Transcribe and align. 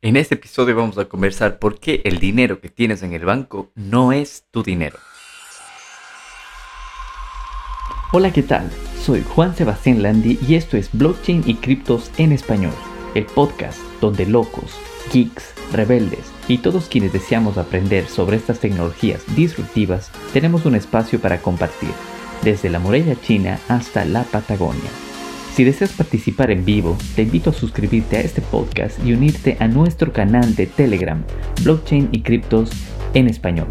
En 0.00 0.16
este 0.16 0.36
episodio 0.36 0.76
vamos 0.76 0.96
a 0.96 1.06
conversar 1.06 1.58
por 1.58 1.80
qué 1.80 2.02
el 2.04 2.20
dinero 2.20 2.60
que 2.60 2.68
tienes 2.68 3.02
en 3.02 3.14
el 3.14 3.24
banco 3.24 3.72
no 3.74 4.12
es 4.12 4.44
tu 4.52 4.62
dinero. 4.62 4.96
Hola, 8.12 8.32
¿qué 8.32 8.44
tal? 8.44 8.70
Soy 9.02 9.24
Juan 9.24 9.56
Sebastián 9.56 10.00
Landi 10.00 10.38
y 10.46 10.54
esto 10.54 10.76
es 10.76 10.88
Blockchain 10.92 11.42
y 11.46 11.56
Criptos 11.56 12.12
en 12.16 12.30
Español, 12.30 12.74
el 13.16 13.26
podcast 13.26 13.80
donde 14.00 14.24
locos, 14.24 14.78
geeks, 15.12 15.52
rebeldes 15.72 16.30
y 16.46 16.58
todos 16.58 16.88
quienes 16.88 17.12
deseamos 17.12 17.58
aprender 17.58 18.06
sobre 18.06 18.36
estas 18.36 18.60
tecnologías 18.60 19.24
disruptivas 19.34 20.12
tenemos 20.32 20.64
un 20.64 20.76
espacio 20.76 21.20
para 21.20 21.42
compartir, 21.42 21.90
desde 22.44 22.70
la 22.70 22.78
muralla 22.78 23.20
china 23.20 23.58
hasta 23.66 24.04
la 24.04 24.22
Patagonia. 24.22 25.07
Si 25.58 25.64
deseas 25.64 25.90
participar 25.90 26.52
en 26.52 26.64
vivo, 26.64 26.96
te 27.16 27.22
invito 27.22 27.50
a 27.50 27.52
suscribirte 27.52 28.16
a 28.16 28.20
este 28.20 28.40
podcast 28.40 29.04
y 29.04 29.12
unirte 29.12 29.56
a 29.58 29.66
nuestro 29.66 30.12
canal 30.12 30.54
de 30.54 30.66
Telegram, 30.66 31.24
Blockchain 31.64 32.10
y 32.12 32.22
Criptos 32.22 32.70
en 33.12 33.26
Español. 33.26 33.66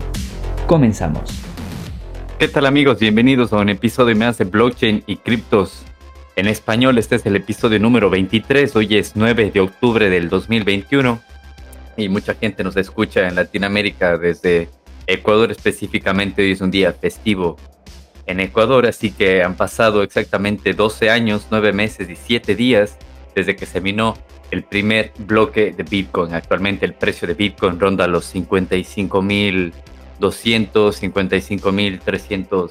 Comenzamos. 0.67 1.41
¿Qué 2.39 2.49
tal 2.49 2.65
amigos? 2.65 2.99
Bienvenidos 2.99 3.53
a 3.53 3.59
un 3.59 3.69
episodio 3.69 4.17
más 4.17 4.37
de 4.37 4.43
Blockchain 4.43 5.05
y 5.07 5.15
Criptos 5.15 5.85
en 6.35 6.47
Español. 6.47 6.97
Este 6.97 7.15
es 7.15 7.25
el 7.25 7.37
episodio 7.37 7.79
número 7.79 8.09
23. 8.09 8.75
Hoy 8.75 8.97
es 8.97 9.13
9 9.15 9.51
de 9.51 9.61
octubre 9.61 10.09
del 10.09 10.27
2021 10.27 11.21
y 11.95 12.09
mucha 12.09 12.33
gente 12.33 12.65
nos 12.65 12.75
escucha 12.75 13.29
en 13.29 13.35
Latinoamérica 13.35 14.17
desde 14.17 14.67
Ecuador 15.05 15.51
específicamente. 15.51 16.41
Hoy 16.41 16.51
es 16.51 16.59
un 16.59 16.69
día 16.69 16.91
festivo 16.91 17.55
en 18.27 18.41
Ecuador, 18.41 18.85
así 18.85 19.11
que 19.11 19.41
han 19.41 19.55
pasado 19.55 20.03
exactamente 20.03 20.73
12 20.73 21.09
años, 21.09 21.47
9 21.49 21.73
meses 21.73 22.09
y 22.09 22.15
7 22.15 22.55
días 22.55 22.97
desde 23.33 23.55
que 23.55 23.65
se 23.65 23.81
minó 23.81 24.15
el 24.51 24.63
primer 24.63 25.11
bloque 25.17 25.71
de 25.71 25.83
Bitcoin. 25.83 26.33
Actualmente 26.33 26.85
el 26.85 26.93
precio 26.93 27.27
de 27.27 27.33
Bitcoin 27.33 27.79
ronda 27.79 28.07
los 28.07 28.33
55.200, 28.33 29.71
55.300 30.19 32.69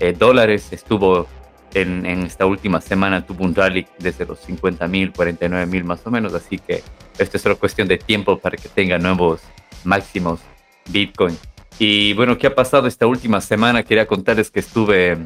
eh, 0.00 0.14
dólares. 0.16 0.68
Estuvo 0.72 1.26
en, 1.74 2.06
en, 2.06 2.24
esta 2.24 2.46
última 2.46 2.80
semana, 2.80 3.24
tuvo 3.24 3.44
un 3.44 3.54
rally 3.54 3.86
desde 3.98 4.26
los 4.26 4.48
50.000, 4.48 5.12
49.000 5.12 5.84
más 5.84 6.06
o 6.06 6.10
menos, 6.10 6.34
así 6.34 6.58
que 6.58 6.82
esto 7.18 7.36
es 7.36 7.42
solo 7.42 7.58
cuestión 7.58 7.88
de 7.88 7.98
tiempo 7.98 8.38
para 8.38 8.56
que 8.56 8.68
tenga 8.68 8.98
nuevos 8.98 9.40
máximos 9.84 10.40
Bitcoin. 10.88 11.36
Y 11.78 12.12
bueno, 12.14 12.36
¿qué 12.36 12.48
ha 12.48 12.54
pasado 12.54 12.88
esta 12.88 13.06
última 13.06 13.40
semana? 13.40 13.84
Quería 13.84 14.06
contarles 14.06 14.50
que 14.50 14.60
estuve 14.60 15.16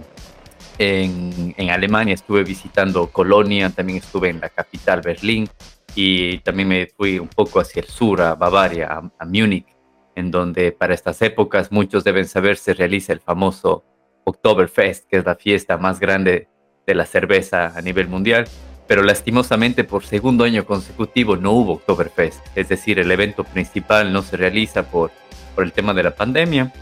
en, 0.78 1.70
Alemania, 1.70 2.14
estuve 2.14 2.44
visitando 2.44 3.06
Colonia, 3.06 3.70
también 3.70 3.98
estuve 3.98 4.28
en 4.28 4.40
la 4.40 4.50
capital 4.50 5.00
Berlín 5.00 5.48
y 5.94 6.38
también 6.38 6.68
me 6.68 6.86
fui 6.86 7.18
un 7.18 7.28
poco 7.28 7.60
hacia 7.60 7.80
el 7.80 7.88
sur, 7.88 8.20
a 8.20 8.34
Bavaria, 8.34 8.88
a, 8.88 9.10
a 9.18 9.24
Múnich, 9.24 9.66
en 10.14 10.30
donde 10.30 10.72
para 10.72 10.92
estas 10.92 11.22
épocas 11.22 11.72
muchos 11.72 12.04
deben 12.04 12.26
saber 12.26 12.58
se 12.58 12.74
realiza 12.74 13.14
el 13.14 13.20
famoso 13.20 13.84
Oktoberfest, 14.24 15.08
que 15.08 15.16
es 15.18 15.24
la 15.24 15.36
fiesta 15.36 15.78
más 15.78 16.00
grande 16.00 16.48
de 16.86 16.94
la 16.94 17.06
cerveza 17.06 17.72
a 17.74 17.80
nivel 17.80 18.08
mundial. 18.08 18.46
Pero 18.86 19.02
lastimosamente 19.02 19.84
por 19.84 20.04
segundo 20.04 20.44
año 20.44 20.66
consecutivo 20.66 21.36
no 21.36 21.52
hubo 21.52 21.74
Oktoberfest, 21.74 22.44
es 22.54 22.68
decir, 22.68 22.98
el 22.98 23.10
evento 23.10 23.44
principal 23.44 24.12
no 24.12 24.20
se 24.20 24.36
realiza 24.36 24.82
por 24.82 25.10
por 25.54 25.64
el 25.64 25.72
tema 25.72 25.94
de 25.94 26.02
la 26.02 26.14
pandemia, 26.14 26.72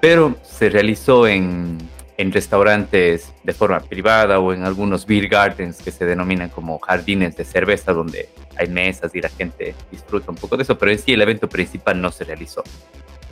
pero 0.00 0.36
se 0.42 0.68
realizó 0.70 1.26
en, 1.26 1.78
en 2.20 2.32
restaurantes 2.32 3.32
de 3.42 3.52
forma 3.54 3.80
privada 3.80 4.40
o 4.40 4.52
en 4.52 4.64
algunos 4.64 5.06
beer 5.06 5.26
gardens 5.26 5.80
que 5.80 5.90
se 5.90 6.04
denominan 6.04 6.50
como 6.50 6.78
jardines 6.78 7.34
de 7.34 7.44
cerveza 7.44 7.94
donde 7.94 8.28
hay 8.56 8.68
mesas 8.68 9.14
y 9.14 9.22
la 9.22 9.30
gente 9.30 9.74
disfruta 9.90 10.30
un 10.30 10.36
poco 10.36 10.56
de 10.58 10.64
eso, 10.64 10.76
pero 10.76 10.92
en 10.92 10.98
sí 10.98 11.14
el 11.14 11.22
evento 11.22 11.48
principal 11.48 11.98
no 11.98 12.12
se 12.12 12.24
realizó. 12.24 12.62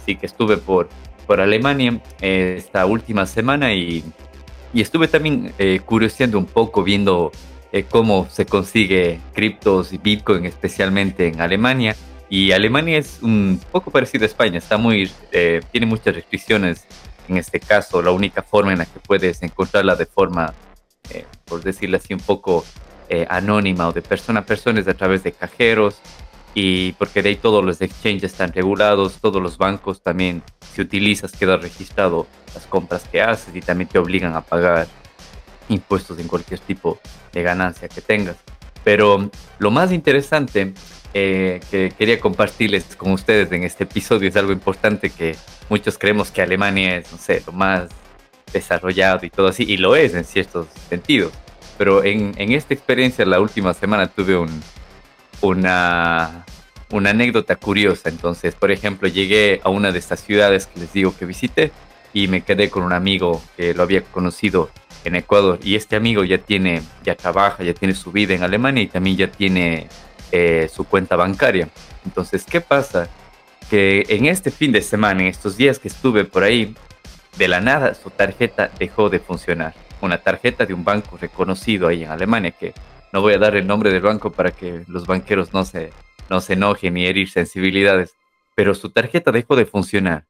Así 0.01 0.17
que 0.17 0.25
estuve 0.25 0.57
por, 0.57 0.89
por 1.27 1.39
Alemania 1.39 2.01
eh, 2.23 2.55
esta 2.57 2.87
última 2.87 3.27
semana 3.27 3.75
y, 3.75 4.03
y 4.73 4.81
estuve 4.81 5.07
también 5.07 5.53
eh, 5.59 5.81
curioseando 5.85 6.39
un 6.39 6.47
poco 6.47 6.83
viendo 6.83 7.31
eh, 7.73 7.85
cómo 7.89 8.27
se 8.31 8.47
consigue 8.47 9.21
criptos 9.35 9.93
y 9.93 9.99
Bitcoin 9.99 10.47
especialmente 10.47 11.29
en 11.29 11.43
Alemania 11.43 11.95
y 12.31 12.53
Alemania 12.53 12.99
es 12.99 13.19
un 13.23 13.61
poco 13.73 13.91
parecido 13.91 14.25
a 14.25 14.27
España, 14.27 14.59
está 14.59 14.77
muy, 14.77 15.11
eh, 15.33 15.63
tiene 15.71 15.87
muchas 15.87 16.15
restricciones 16.15 16.85
en 17.29 17.39
este 17.39 17.61
caso. 17.61 18.03
La 18.03 18.11
única 18.11 18.43
forma 18.43 18.73
en 18.73 18.79
la 18.79 18.87
que 18.87 19.01
puedes 19.01 19.43
encontrarla 19.43 19.97
de 19.97 20.07
forma, 20.07 20.53
eh, 21.11 21.25
por 21.47 21.63
decirlo 21.63 21.97
así, 21.97 22.13
un 22.13 22.21
poco 22.21 22.65
eh, 23.09 23.27
anónima 23.31 23.89
o 23.89 23.93
de 23.93 24.03
persona 24.03 24.41
a 24.41 24.45
persona 24.45 24.81
es 24.81 24.89
a 24.89 24.95
través 24.95 25.23
de 25.23 25.33
cajeros. 25.33 26.01
Y 26.55 26.93
porque 26.93 27.23
de 27.23 27.31
ahí 27.31 27.37
todos 27.37 27.65
los 27.65 27.81
exchanges 27.81 28.33
están 28.33 28.53
regulados, 28.53 29.19
todos 29.21 29.41
los 29.41 29.59
bancos 29.59 30.03
también, 30.03 30.43
si 30.75 30.81
utilizas, 30.81 31.33
queda 31.33 31.57
registrado 31.57 32.27
las 32.55 32.67
compras 32.67 33.05
que 33.11 33.23
haces 33.23 33.55
y 33.55 33.61
también 33.61 33.89
te 33.89 33.99
obligan 33.99 34.35
a 34.35 34.41
pagar 34.41 34.89
impuestos 35.69 36.19
en 36.19 36.27
cualquier 36.27 36.59
tipo 36.61 36.99
de 37.33 37.43
ganancia 37.43 37.89
que 37.89 38.01
tengas. 38.01 38.37
Pero 38.83 39.31
lo 39.59 39.71
más 39.71 39.93
interesante 39.93 40.73
eh, 41.15 41.61
que 41.71 41.93
quería 41.97 42.21
compartirles 42.21 42.85
con 42.97 43.13
ustedes 43.13 43.51
en 43.53 43.65
este 43.65 43.85
episodio 43.85 44.29
es 44.29 44.37
algo 44.37 44.53
importante 44.53 45.11
que 45.11 45.37
muchos 45.69 45.99
creemos 45.99 46.31
que 46.31 46.43
Alemania 46.43 46.97
es, 46.97 47.11
no 47.13 47.19
sé, 47.19 47.43
lo 47.47 47.53
más 47.53 47.89
desarrollado 48.53 49.25
y 49.27 49.31
todo 49.31 49.49
así, 49.49 49.65
y 49.65 49.77
lo 49.77 49.97
es 49.97 50.15
en 50.15 50.25
ciertos 50.25 50.69
sentidos. 50.89 51.33
Pero 51.77 52.05
en, 52.05 52.35
en 52.37 52.53
esta 52.53 52.75
experiencia, 52.75 53.25
la 53.25 53.41
última 53.41 53.73
semana 53.75 54.09
tuve 54.09 54.37
un, 54.37 54.63
una, 55.41 56.45
una 56.91 57.11
anécdota 57.11 57.57
curiosa. 57.57 58.09
Entonces, 58.09 58.55
por 58.55 58.71
ejemplo, 58.71 59.09
llegué 59.09 59.61
a 59.63 59.69
una 59.71 59.93
de 59.93 59.99
estas 59.99 60.21
ciudades 60.23 60.67
que 60.67 60.81
les 60.81 60.93
digo 60.93 61.15
que 61.17 61.25
visité 61.25 61.71
y 62.13 62.29
me 62.29 62.41
quedé 62.41 62.71
con 62.71 62.83
un 62.83 62.93
amigo 62.93 63.43
que 63.57 63.75
lo 63.75 63.83
había 63.83 64.03
conocido 64.03 64.71
en 65.05 65.15
Ecuador. 65.15 65.61
Y 65.63 65.77
este 65.77 65.97
amigo 65.97 66.25
ya 66.25 66.39
tiene, 66.39 66.83
ya 67.05 67.15
trabaja, 67.15 67.63
ya 67.63 67.75
tiene 67.75 67.95
su 67.95 68.11
vida 68.11 68.35
en 68.35 68.43
Alemania 68.43 68.83
y 68.83 68.89
también 68.89 69.17
ya 69.17 69.31
tiene 69.31 69.89
eh, 70.33 70.69
su 70.73 70.85
cuenta 70.85 71.17
bancaria. 71.17 71.69
Entonces, 72.05 72.45
¿qué 72.45 72.61
pasa? 72.61 73.09
Que 73.71 74.05
en 74.09 74.27
este 74.27 74.51
fin 74.51 74.73
de 74.73 74.83
semana, 74.83 75.23
en 75.23 75.29
estos 75.29 75.57
días 75.57 75.79
que 75.79 75.89
estuve 75.89 76.25
por 76.25 76.43
ahí, 76.43 76.75
de 77.37 77.49
la 77.49 77.61
nada 77.61 77.95
su 77.95 78.11
tarjeta 78.11 78.71
dejó 78.79 79.11
de 79.11 79.21
funcionar. 79.21 79.75
Una 80.01 80.19
tarjeta 80.19 80.67
de 80.67 80.75
un 80.75 80.85
banco 80.85 81.17
reconocido 81.17 81.89
ahí 81.89 82.05
en 82.05 82.11
Alemania, 82.11 82.51
que 82.51 82.75
no 83.13 83.21
voy 83.21 83.35
a 83.35 83.39
dar 83.39 83.57
el 83.57 83.67
nombre 83.67 83.91
del 83.91 84.03
banco 84.03 84.33
para 84.33 84.51
que 84.51 84.85
los 84.87 85.07
banqueros 85.07 85.53
no 85.53 85.65
se, 85.65 85.93
no 86.29 86.41
se 86.41 86.55
enojen 86.55 86.95
ni 86.95 87.07
herir 87.07 87.31
sensibilidades, 87.31 88.13
pero 88.55 88.75
su 88.75 88.91
tarjeta 88.91 89.31
dejó 89.33 89.57
de 89.57 89.67
funcionar. 89.67 90.27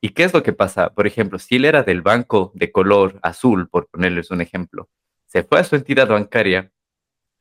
¿Y 0.00 0.10
qué 0.10 0.24
es 0.24 0.34
lo 0.34 0.42
que 0.42 0.52
pasa? 0.52 0.90
Por 0.90 1.06
ejemplo, 1.06 1.38
si 1.38 1.56
él 1.56 1.64
era 1.64 1.82
del 1.82 2.02
banco 2.02 2.52
de 2.54 2.70
color 2.70 3.18
azul, 3.22 3.68
por 3.68 3.88
ponerles 3.88 4.30
un 4.30 4.40
ejemplo, 4.40 4.88
se 5.26 5.42
fue 5.42 5.60
a 5.60 5.64
su 5.64 5.76
entidad 5.76 6.08
bancaria 6.08 6.70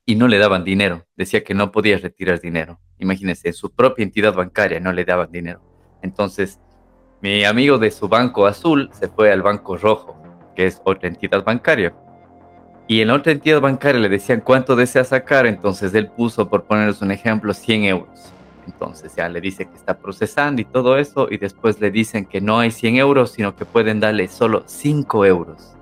y 0.05 0.15
no 0.15 0.27
le 0.27 0.37
daban 0.37 0.63
dinero. 0.63 1.05
Decía 1.15 1.43
que 1.43 1.53
no 1.53 1.71
podía 1.71 1.97
retirar 1.97 2.39
dinero. 2.39 2.79
Imagínense, 2.99 3.49
en 3.49 3.53
su 3.53 3.71
propia 3.71 4.03
entidad 4.03 4.33
bancaria 4.33 4.79
no 4.79 4.91
le 4.91 5.05
daban 5.05 5.31
dinero. 5.31 5.61
Entonces, 6.01 6.59
mi 7.21 7.45
amigo 7.45 7.77
de 7.77 7.91
su 7.91 8.09
banco 8.09 8.45
azul 8.45 8.89
se 8.93 9.07
fue 9.07 9.31
al 9.31 9.41
banco 9.41 9.77
rojo, 9.77 10.21
que 10.55 10.65
es 10.65 10.81
otra 10.83 11.07
entidad 11.07 11.43
bancaria. 11.43 11.93
Y 12.87 12.99
en 12.99 13.11
otra 13.11 13.31
entidad 13.31 13.61
bancaria 13.61 14.01
le 14.01 14.09
decían 14.09 14.41
cuánto 14.41 14.75
desea 14.75 15.05
sacar, 15.05 15.45
entonces 15.45 15.93
él 15.93 16.09
puso, 16.09 16.49
por 16.49 16.65
ponerles 16.65 17.01
un 17.01 17.11
ejemplo, 17.11 17.53
100 17.53 17.85
euros. 17.85 18.33
Entonces 18.67 19.15
ya 19.15 19.29
le 19.29 19.39
dice 19.39 19.65
que 19.65 19.75
está 19.75 19.97
procesando 19.97 20.61
y 20.61 20.65
todo 20.65 20.97
eso, 20.97 21.27
y 21.31 21.37
después 21.37 21.79
le 21.79 21.91
dicen 21.91 22.25
que 22.25 22.41
no 22.41 22.59
hay 22.59 22.71
100 22.71 22.97
euros, 22.97 23.31
sino 23.31 23.55
que 23.55 23.63
pueden 23.63 24.01
darle 24.01 24.27
solo 24.27 24.63
5 24.65 25.25
euros 25.25 25.73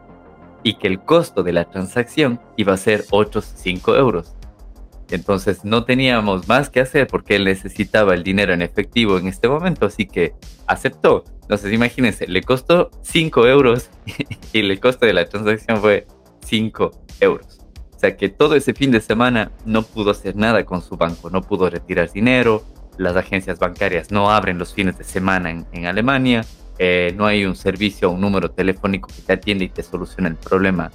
y 0.63 0.75
que 0.75 0.87
el 0.87 0.99
costo 0.99 1.43
de 1.43 1.53
la 1.53 1.65
transacción 1.65 2.39
iba 2.57 2.73
a 2.73 2.77
ser 2.77 3.05
otros 3.11 3.51
5 3.55 3.95
euros. 3.95 4.35
Entonces 5.09 5.65
no 5.65 5.83
teníamos 5.83 6.47
más 6.47 6.69
que 6.69 6.79
hacer 6.79 7.07
porque 7.07 7.35
él 7.35 7.43
necesitaba 7.43 8.13
el 8.13 8.23
dinero 8.23 8.53
en 8.53 8.61
efectivo 8.61 9.17
en 9.17 9.27
este 9.27 9.49
momento, 9.49 9.85
así 9.85 10.05
que 10.05 10.33
aceptó. 10.67 11.25
Entonces 11.41 11.73
imagínense, 11.73 12.27
le 12.27 12.41
costó 12.41 12.89
5 13.01 13.47
euros 13.47 13.89
y 14.53 14.59
el 14.59 14.79
costo 14.79 15.05
de 15.05 15.13
la 15.13 15.27
transacción 15.27 15.77
fue 15.81 16.07
5 16.45 16.91
euros. 17.19 17.59
O 17.95 17.99
sea 17.99 18.15
que 18.15 18.29
todo 18.29 18.55
ese 18.55 18.73
fin 18.73 18.89
de 18.89 19.01
semana 19.01 19.51
no 19.65 19.83
pudo 19.83 20.11
hacer 20.11 20.35
nada 20.35 20.65
con 20.65 20.81
su 20.81 20.97
banco, 20.97 21.29
no 21.29 21.41
pudo 21.41 21.69
retirar 21.69 22.11
dinero, 22.11 22.63
las 22.97 23.15
agencias 23.15 23.59
bancarias 23.59 24.11
no 24.11 24.31
abren 24.31 24.57
los 24.57 24.73
fines 24.73 24.97
de 24.97 25.03
semana 25.03 25.51
en, 25.51 25.65
en 25.71 25.85
Alemania, 25.85 26.45
eh, 26.83 27.13
no 27.15 27.27
hay 27.27 27.45
un 27.45 27.55
servicio 27.55 28.09
o 28.09 28.13
un 28.13 28.21
número 28.21 28.49
telefónico 28.49 29.07
que 29.07 29.21
te 29.21 29.33
atiende 29.33 29.65
y 29.65 29.69
te 29.69 29.83
solucione 29.83 30.29
el 30.29 30.35
problema 30.35 30.91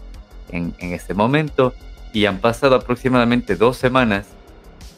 en, 0.49 0.75
en 0.81 0.93
este 0.93 1.15
momento. 1.15 1.75
Y 2.13 2.27
han 2.27 2.41
pasado 2.41 2.75
aproximadamente 2.75 3.55
dos 3.55 3.77
semanas 3.77 4.27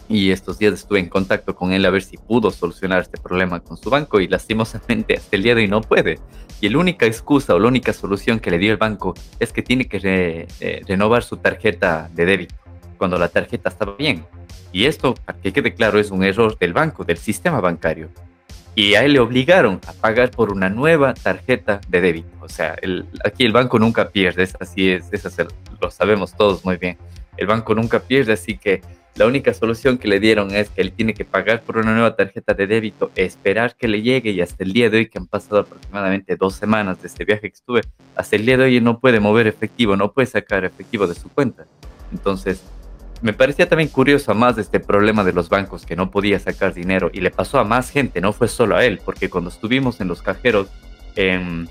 y 0.09 0.31
estos 0.31 0.59
días 0.59 0.73
estuve 0.73 1.01
en 1.01 1.11
contacto 1.11 1.55
con 1.55 1.75
él 1.75 1.85
a 1.85 1.91
ver 1.91 2.03
si 2.03 2.17
pudo 2.17 2.51
solucionar 2.51 3.03
este 3.03 3.19
problema 3.19 3.61
con 3.61 3.77
su 3.77 3.91
banco 3.91 4.19
y 4.19 4.29
lastimosamente 4.29 5.19
hasta 5.19 5.37
el 5.37 5.43
día 5.43 5.55
de 5.55 5.61
hoy 5.61 5.69
no 5.69 5.83
puede. 5.83 6.21
Y 6.63 6.71
la 6.71 6.79
única 6.79 7.05
excusa 7.05 7.55
o 7.55 7.59
la 7.59 7.69
única 7.69 7.93
solución 7.93 8.41
que 8.41 8.51
le 8.51 8.57
dio 8.57 8.73
el 8.73 8.79
banco 8.79 9.13
es 9.39 9.53
que 9.53 9.61
tiene 9.61 9.89
que 9.89 10.49
eh, 10.61 10.83
renovar 10.89 11.23
su 11.23 11.37
tarjeta 11.37 12.09
de 12.15 12.25
débito. 12.25 12.55
cuando 12.97 13.19
la 13.19 13.29
tarjeta 13.29 13.69
estaba 13.69 13.95
bien. 13.95 14.25
Y 14.73 14.87
esto, 14.87 15.13
para 15.13 15.39
que 15.39 15.53
quede 15.53 15.75
claro, 15.75 15.99
es 15.99 16.11
un 16.11 16.25
error 16.25 16.57
del 16.59 16.73
banco, 16.73 17.05
del 17.05 17.19
sistema 17.19 17.61
bancario. 17.61 18.09
Y 18.75 18.95
a 18.95 19.05
él 19.05 19.15
le 19.15 19.21
obligaron 19.21 19.81
a 19.87 19.93
pagar 19.93 20.31
por 20.31 20.53
una 20.53 20.69
nueva 20.69 21.15
tarjeta 21.15 21.81
de 21.89 22.01
débito. 22.01 22.29
O 22.41 22.49
sea, 22.49 22.77
el, 22.81 23.07
aquí 23.25 23.45
el 23.45 23.53
banco 23.53 23.79
nunca 23.79 24.11
pierde, 24.11 24.49
así 24.61 24.91
es, 24.91 25.13
es 25.13 25.25
lo 25.81 25.91
sabemos 25.91 26.37
todos 26.37 26.65
muy 26.65 26.77
bien. 26.77 26.97
El 27.37 27.47
banco 27.47 27.75
nunca 27.75 28.01
pierde, 28.01 28.33
así 28.33 28.57
que 28.57 28.83
la 29.19 29.27
única 29.27 29.53
solución 29.53 29.99
que 29.99 30.07
le 30.07 30.21
dieron 30.21 30.55
es 30.55 30.71
que 30.71 30.81
él 30.81 30.93
tiene 30.93 31.13
que 31.13 31.25
pagar 31.25 31.63
por 31.63 31.77
una 31.77 31.93
nueva 31.93 32.15
tarjeta 32.15 32.55
de 32.55 32.69
débito, 32.69 33.11
esperar 33.17 33.75
que 33.75 33.89
le 33.89 34.01
llegue 34.01 34.31
y 34.31 34.41
hasta 34.41 34.63
el 34.63 34.73
día 34.73 34.91
de 34.91 34.99
hoy, 34.99 35.09
que 35.09 35.19
han 35.19 35.27
pasado 35.27 35.63
aproximadamente 35.63 36.37
dos 36.37 36.55
semanas 36.55 37.03
de 37.03 37.09
este 37.09 37.25
viaje 37.25 37.51
que 37.51 37.57
estuve, 37.57 37.81
hasta 38.15 38.37
el 38.37 38.47
día 38.47 38.57
de 38.57 38.65
hoy 38.65 38.81
no 38.81 39.01
puede 39.01 39.19
mover 39.19 39.49
efectivo, 39.49 39.97
no 39.97 40.13
puede 40.13 40.27
sacar 40.27 40.65
efectivo 40.65 41.09
de 41.09 41.17
su 41.17 41.29
cuenta. 41.31 41.67
Entonces, 42.13 42.63
me 43.21 43.33
parecía 43.33 43.69
también 43.69 43.89
curioso 43.89 44.35
más 44.35 44.57
de 44.57 44.63
este 44.63 44.81
problema 44.81 45.25
de 45.25 45.33
los 45.33 45.49
bancos 45.49 45.85
que 45.85 45.97
no 45.97 46.11
podía 46.11 46.39
sacar 46.39 46.75
dinero 46.75 47.11
y 47.13 47.21
le 47.21 47.31
pasó 47.31 47.59
a 47.59 47.65
más 47.65 47.91
gente, 47.91 48.21
no 48.21 48.33
fue 48.33 48.49
solo 48.49 48.77
a 48.77 48.85
él, 48.85 49.01
porque 49.05 49.29
cuando 49.29 49.51
estuvimos 49.51 50.01
en 50.01 50.09
los 50.09 50.23
cajeros 50.23 50.69
en, 51.17 51.69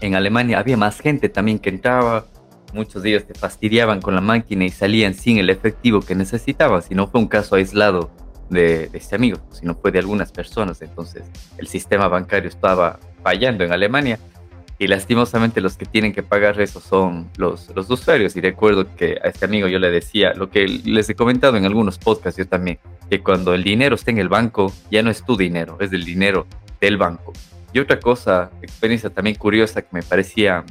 en 0.00 0.14
Alemania 0.14 0.58
había 0.58 0.76
más 0.76 1.00
gente 1.00 1.28
también 1.28 1.58
que 1.58 1.70
entraba, 1.70 2.26
Muchos 2.72 3.02
de 3.02 3.10
ellos 3.10 3.26
te 3.26 3.34
fastidiaban 3.34 4.00
con 4.00 4.14
la 4.14 4.20
máquina 4.20 4.64
y 4.64 4.70
salían 4.70 5.14
sin 5.14 5.38
el 5.38 5.50
efectivo 5.50 6.00
que 6.00 6.14
necesitaban, 6.14 6.82
si 6.82 6.94
no 6.94 7.08
fue 7.08 7.20
un 7.20 7.26
caso 7.26 7.56
aislado 7.56 8.10
de, 8.48 8.90
este 8.92 9.16
amigo, 9.16 9.38
sino 9.50 9.74
fue 9.74 9.90
de 9.90 9.98
algunas 9.98 10.30
personas. 10.30 10.80
Entonces 10.82 11.24
el 11.58 11.66
sistema 11.66 12.08
bancario 12.08 12.48
estaba 12.48 13.00
fallando 13.22 13.64
en 13.64 13.72
Alemania 13.72 14.18
y 14.80 14.86
lastimosamente 14.86 15.60
los 15.60 15.76
que 15.76 15.84
tienen 15.84 16.14
que 16.14 16.22
pagar 16.22 16.58
eso 16.58 16.80
son 16.80 17.28
los, 17.36 17.68
los 17.76 17.90
usuarios. 17.90 18.34
Y 18.34 18.40
recuerdo 18.40 18.86
que 18.96 19.18
a 19.22 19.28
este 19.28 19.44
amigo 19.44 19.68
yo 19.68 19.78
le 19.78 19.90
decía, 19.90 20.32
lo 20.32 20.48
que 20.48 20.66
les 20.66 21.10
he 21.10 21.14
comentado 21.14 21.58
en 21.58 21.66
algunos 21.66 21.98
podcasts 21.98 22.38
yo 22.38 22.48
también, 22.48 22.78
que 23.10 23.20
cuando 23.20 23.52
el 23.52 23.62
dinero 23.62 23.94
está 23.94 24.10
en 24.10 24.16
el 24.16 24.30
banco, 24.30 24.72
ya 24.90 25.02
no 25.02 25.10
es 25.10 25.22
tu 25.22 25.36
dinero, 25.36 25.76
es 25.80 25.92
el 25.92 26.06
dinero 26.06 26.46
del 26.80 26.96
banco. 26.96 27.34
Y 27.74 27.78
otra 27.78 28.00
cosa, 28.00 28.50
experiencia 28.62 29.10
también 29.10 29.36
curiosa 29.36 29.82
que 29.82 29.88
me 29.92 30.02
parecía 30.02 30.64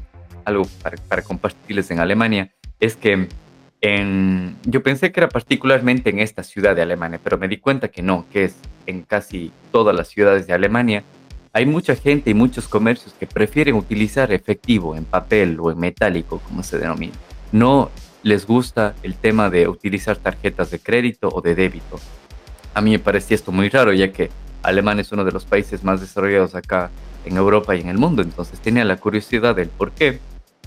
algo 0.44 0.63
para, 1.07 1.21
compartirles 1.21 1.91
en 1.91 2.00
Alemania, 2.00 2.51
es 2.79 2.95
que 2.95 3.27
en, 3.81 4.56
yo 4.63 4.81
pensé 4.81 5.11
que 5.11 5.19
era 5.19 5.29
particularmente 5.29 6.09
en 6.09 6.17
esta 6.17 6.41
ciudad 6.41 6.75
de 6.75 6.81
Alemania, 6.81 7.19
pero 7.23 7.38
me 7.38 7.47
di 7.47 7.57
cuenta 7.57 7.89
que 7.89 8.01
no, 8.01 8.25
que 8.33 8.45
es 8.45 8.56
en 8.88 9.03
casi 9.03 9.51
todas 9.71 9.95
las 9.95 10.07
ciudades 10.07 10.47
de 10.47 10.53
Alemania. 10.53 11.03
Hay 11.51 11.65
mucha 11.65 11.95
gente 11.95 12.29
y 12.29 12.33
muchos 12.33 12.67
comercios 12.67 13.13
que 13.19 13.25
prefieren 13.25 13.75
utilizar 13.75 14.31
efectivo 14.31 14.95
en 14.95 15.05
papel 15.05 15.57
o 15.59 15.71
en 15.71 15.79
metálico, 15.79 16.39
como 16.47 16.63
se 16.63 16.77
denomina. 16.77 17.13
No 17.51 17.89
les 18.21 18.45
gusta 18.45 18.95
el 19.01 19.15
tema 19.15 19.49
de 19.49 19.67
utilizar 19.67 20.17
tarjetas 20.17 20.71
de 20.71 20.79
crédito 20.79 21.29
o 21.29 21.41
de 21.41 21.55
débito. 21.55 21.99
A 22.73 22.81
mí 22.81 22.91
me 22.91 22.99
parecía 22.99 23.35
esto 23.35 23.51
muy 23.51 23.69
raro, 23.69 23.93
ya 23.93 24.11
que 24.11 24.29
Alemania 24.61 25.01
es 25.01 25.11
uno 25.11 25.25
de 25.25 25.31
los 25.31 25.45
países 25.45 25.83
más 25.83 26.01
desarrollados 26.01 26.53
acá 26.53 26.91
en 27.25 27.37
Europa 27.37 27.75
y 27.75 27.81
en 27.81 27.89
el 27.89 27.97
mundo, 27.97 28.21
entonces 28.21 28.59
tenía 28.59 28.85
la 28.85 28.97
curiosidad 28.97 29.55
del 29.55 29.69
por 29.69 29.91
qué 29.91 30.19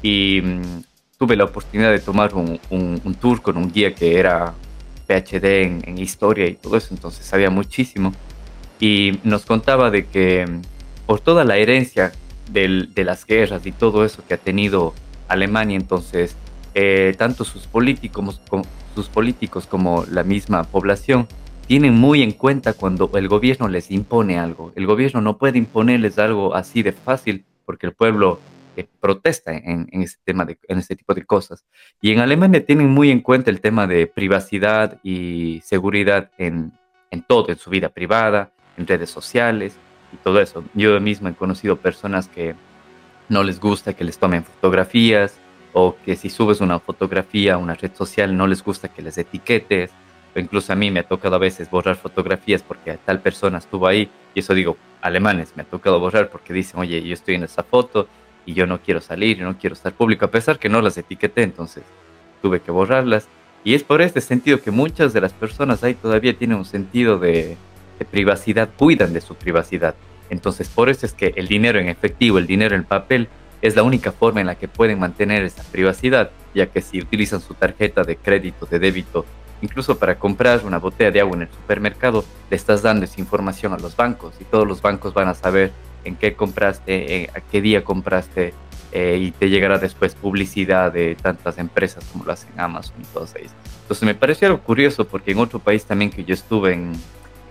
y 0.03 0.41
mm, 0.43 0.83
tuve 1.19 1.37
la 1.37 1.45
oportunidad 1.45 1.91
de 1.91 2.01
tomar 2.01 2.35
un, 2.35 2.59
un, 2.71 3.15
tour 3.15 3.41
con 3.41 3.57
un 3.57 3.71
guía 3.71 3.95
que 3.95 4.19
era 4.19 4.55
PhD 5.07 5.63
en, 5.87 5.99
historia 5.99 6.47
y 6.47 6.55
todo 6.55 6.77
eso, 6.77 6.89
entonces 6.93 7.25
sabía 7.25 7.51
muchísimo. 7.51 8.13
Y 8.83 9.21
nos 9.23 9.47
contaba 9.47 9.93
de 9.93 10.07
que 10.07 10.45
por 11.07 11.21
toda 11.21 11.45
la 11.45 11.57
herencia 11.57 12.11
del, 12.51 12.93
de 12.93 13.05
las 13.05 13.25
guerras 13.25 13.65
y 13.65 13.71
todo 13.71 14.05
eso 14.05 14.25
que 14.27 14.35
ha 14.35 14.39
tenido 14.39 14.93
Alemania, 15.29 15.77
entonces 15.77 16.37
eh, 16.75 17.15
tanto 17.17 17.45
sus 17.45 17.69
políticos, 17.69 18.41
como, 18.49 18.67
sus 18.97 19.09
políticos 19.09 19.69
como 19.69 20.05
la 20.11 20.25
misma 20.25 20.65
población 20.65 21.29
tienen 21.69 21.95
muy 21.95 22.25
en 22.25 22.33
cuenta 22.33 22.73
cuando 22.73 23.09
el 23.15 23.29
gobierno 23.29 23.69
les 23.69 23.89
impone 23.93 24.41
algo. 24.41 24.73
El 24.75 24.87
gobierno 24.87 25.21
no 25.21 25.39
puede 25.39 25.59
imponerles 25.59 26.19
algo 26.19 26.57
así 26.57 26.83
de 26.83 26.91
fácil 26.91 27.45
porque 27.65 27.87
el 27.87 27.93
pueblo 27.93 28.41
protesta 28.99 29.53
en, 29.53 29.89
en, 29.93 30.03
este 30.03 30.21
tema 30.25 30.45
de, 30.45 30.59
en 30.67 30.79
este 30.81 30.97
tipo 30.97 31.15
de 31.15 31.25
cosas. 31.25 31.65
Y 32.01 32.11
en 32.11 32.19
Alemania 32.19 32.67
tienen 32.67 32.91
muy 32.91 33.13
en 33.13 33.21
cuenta 33.21 33.53
el 33.53 33.61
tema 33.61 33.87
de 33.87 34.09
privacidad 34.09 34.99
y 35.05 35.63
seguridad 35.65 36.33
en, 36.37 36.73
en 37.13 37.23
todo, 37.23 37.51
en 37.51 37.59
su 37.59 37.71
vida 37.71 37.89
privada, 37.89 38.51
en 38.77 38.87
redes 38.87 39.11
sociales 39.11 39.75
y 40.13 40.17
todo 40.17 40.41
eso. 40.41 40.65
Yo 40.75 41.01
mismo 41.01 41.29
he 41.29 41.35
conocido 41.35 41.77
personas 41.77 42.29
que 42.29 42.55
no 43.29 43.43
les 43.43 43.61
gusta 43.61 43.95
que 43.95 44.05
les 44.05 44.19
tomen 44.19 44.45
fotografías 44.45 45.39
o 45.73 45.97
que 46.05 46.17
si 46.17 46.29
subes 46.29 46.61
una 46.61 46.79
fotografía 46.79 47.55
a 47.55 47.59
una 47.59 47.75
red 47.75 47.93
social 47.95 48.37
no 48.37 48.47
les 48.47 48.63
gusta 48.63 48.89
que 48.89 49.03
les 49.03 49.17
etiquetes. 49.19 49.91
O 50.35 50.39
incluso 50.39 50.73
a 50.73 50.77
mí 50.77 50.91
me 50.91 51.01
ha 51.01 51.03
tocado 51.03 51.37
a 51.37 51.39
veces 51.39 51.71
borrar 51.71 51.97
fotografías 51.97 52.63
porque 52.63 52.99
tal 53.05 53.21
persona 53.21 53.59
estuvo 53.59 53.87
ahí. 53.87 54.11
Y 54.35 54.41
eso 54.41 54.55
digo, 54.55 54.77
alemanes 55.01 55.53
me 55.57 55.63
ha 55.63 55.67
tocado 55.67 55.99
borrar 56.01 56.29
porque 56.31 56.53
dicen, 56.53 56.81
oye, 56.81 57.03
yo 57.03 57.15
estoy 57.15 57.35
en 57.35 57.45
esa 57.45 57.63
foto 57.63 58.09
y 58.47 58.55
yo 58.55 58.67
no 58.67 58.81
quiero 58.81 59.01
salir, 59.01 59.39
yo 59.39 59.45
no 59.45 59.59
quiero 59.59 59.75
estar 59.75 59.93
público, 59.93 60.25
a 60.25 60.31
pesar 60.31 60.59
que 60.59 60.69
no 60.69 60.81
las 60.81 60.99
etiqueté, 60.99 61.43
entonces 61.43 61.85
tuve 62.41 62.61
que 62.61 62.71
borrarlas. 62.71 63.29
Y 63.65 63.75
es 63.75 63.85
por 63.85 64.03
este 64.03 64.21
sentido 64.21 64.61
que 64.61 64.71
muchas 64.71 65.13
de 65.13 65.21
las 65.21 65.33
personas 65.33 65.85
ahí 65.85 65.95
todavía 65.95 66.37
tienen 66.37 66.59
un 66.59 66.65
sentido 66.65 67.19
de, 67.19 67.57
privacidad, 68.05 68.71
cuidan 68.77 69.13
de 69.13 69.21
su 69.21 69.35
privacidad. 69.35 69.95
Entonces 70.31 70.69
por 70.69 70.89
eso 70.89 71.07
es 71.07 71.13
que 71.13 71.35
el 71.37 71.49
dinero 71.49 71.79
en 71.79 71.89
efectivo, 71.89 72.39
el 72.39 72.47
dinero 72.47 72.75
en 72.75 72.85
papel, 72.85 73.29
es 73.61 73.77
la 73.77 73.83
única 73.83 74.13
forma 74.13 74.41
en 74.41 74.49
la 74.49 74.57
que 74.57 74.69
pueden 74.69 74.99
mantener 74.99 75.45
esa 75.45 75.63
privacidad, 75.63 76.31
ya 76.55 76.67
que 76.67 76.81
si 76.81 77.01
utilizan 77.01 77.41
su 77.41 77.55
tarjeta 77.55 78.03
de 78.03 78.17
crédito, 78.17 78.67
de 78.67 78.79
débito, 78.79 79.25
incluso 79.63 79.99
para 79.99 80.19
comprar 80.19 80.67
una 80.67 80.79
botella 80.79 81.11
de 81.11 81.21
agua 81.21 81.37
en 81.37 81.43
el 81.43 81.49
supermercado, 81.49 82.25
le 82.51 82.57
estás 82.57 82.83
dando 82.83 83.05
esa 83.05 83.21
información 83.21 83.73
a 83.73 83.79
los 83.79 83.95
bancos 83.97 84.35
y 84.41 84.45
todos 84.45 84.67
los 84.67 84.83
bancos 84.83 85.15
van 85.15 85.29
a 85.29 85.35
saber 85.35 85.73
en 86.05 86.17
qué 86.17 86.35
compraste, 86.35 87.31
a 87.35 87.41
qué 87.41 87.63
día 87.63 87.85
compraste 87.85 88.53
eh, 88.91 89.19
y 89.21 89.31
te 89.31 89.49
llegará 89.49 89.79
después 89.79 90.15
publicidad 90.15 90.93
de 90.93 91.15
tantas 91.15 91.59
empresas 91.59 92.05
como 92.13 92.25
lo 92.25 92.33
hacen 92.33 92.51
Amazon 92.59 92.97
y 93.01 93.05
todas 93.05 93.35
ellas. 93.37 93.55
Entonces 93.83 94.05
me 94.05 94.15
pareció 94.15 94.49
algo 94.49 94.61
curioso 94.61 95.07
porque 95.07 95.31
en 95.31 95.39
otro 95.39 95.61
país 95.61 95.85
también 95.85 96.11
que 96.11 96.25
yo 96.25 96.35
estuve 96.35 96.73
en, 96.73 96.93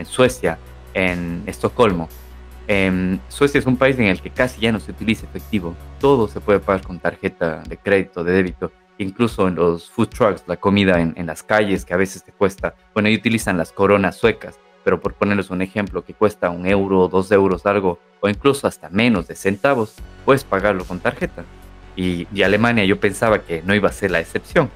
en 0.02 0.06
Suecia, 0.06 0.58
en 0.94 1.44
Estocolmo, 1.46 2.10
em, 2.68 3.20
Suecia 3.30 3.60
es 3.60 3.66
un 3.66 3.78
país 3.78 3.98
en 3.98 4.06
el 4.06 4.22
que 4.22 4.30
casi 4.30 4.62
ya 4.62 4.72
no 4.72 4.80
se 4.80 4.92
utiliza 4.92 5.26
efectivo, 5.26 5.76
todo 6.00 6.28
se 6.28 6.42
puede 6.42 6.60
pagar 6.60 6.82
con 6.86 7.00
tarjeta 7.00 7.64
de 7.68 7.78
crédito, 7.78 8.24
de 8.24 8.34
débito, 8.34 8.72
incluso 8.98 9.48
en 9.48 9.56
los 9.56 9.90
food 9.90 10.10
trucks, 10.10 10.44
la 10.48 10.58
comida 10.58 11.00
en, 11.00 11.14
en 11.16 11.26
las 11.26 11.42
calles 11.44 11.86
que 11.86 11.94
a 11.94 11.98
veces 11.98 12.24
te 12.24 12.32
cuesta, 12.32 12.76
bueno, 12.94 13.08
ahí 13.08 13.16
utilizan 13.16 13.58
las 13.58 13.72
coronas 13.72 14.18
suecas, 14.18 14.60
pero 14.84 15.00
por 15.00 15.14
ponerles 15.14 15.50
un 15.50 15.62
ejemplo 15.62 16.04
que 16.04 16.14
cuesta 16.14 16.50
un 16.50 16.66
euro, 16.66 17.08
dos 17.08 17.32
euros, 17.32 17.66
algo, 17.66 18.00
o 18.20 18.30
incluso 18.30 18.68
hasta 18.68 18.90
menos 18.90 19.28
de 19.28 19.36
centavos, 19.36 19.96
puedes 20.26 20.44
pagarlo 20.44 20.86
con 20.86 21.00
tarjeta. 21.00 21.44
Y, 21.96 22.28
Alemania 22.42 22.86
yo 22.86 23.00
pensaba 23.00 23.40
que 23.40 23.62
no 23.64 23.76
iba 23.76 23.90
a 23.90 23.92
ser 23.92 24.12
la 24.12 24.20
excepción. 24.20 24.70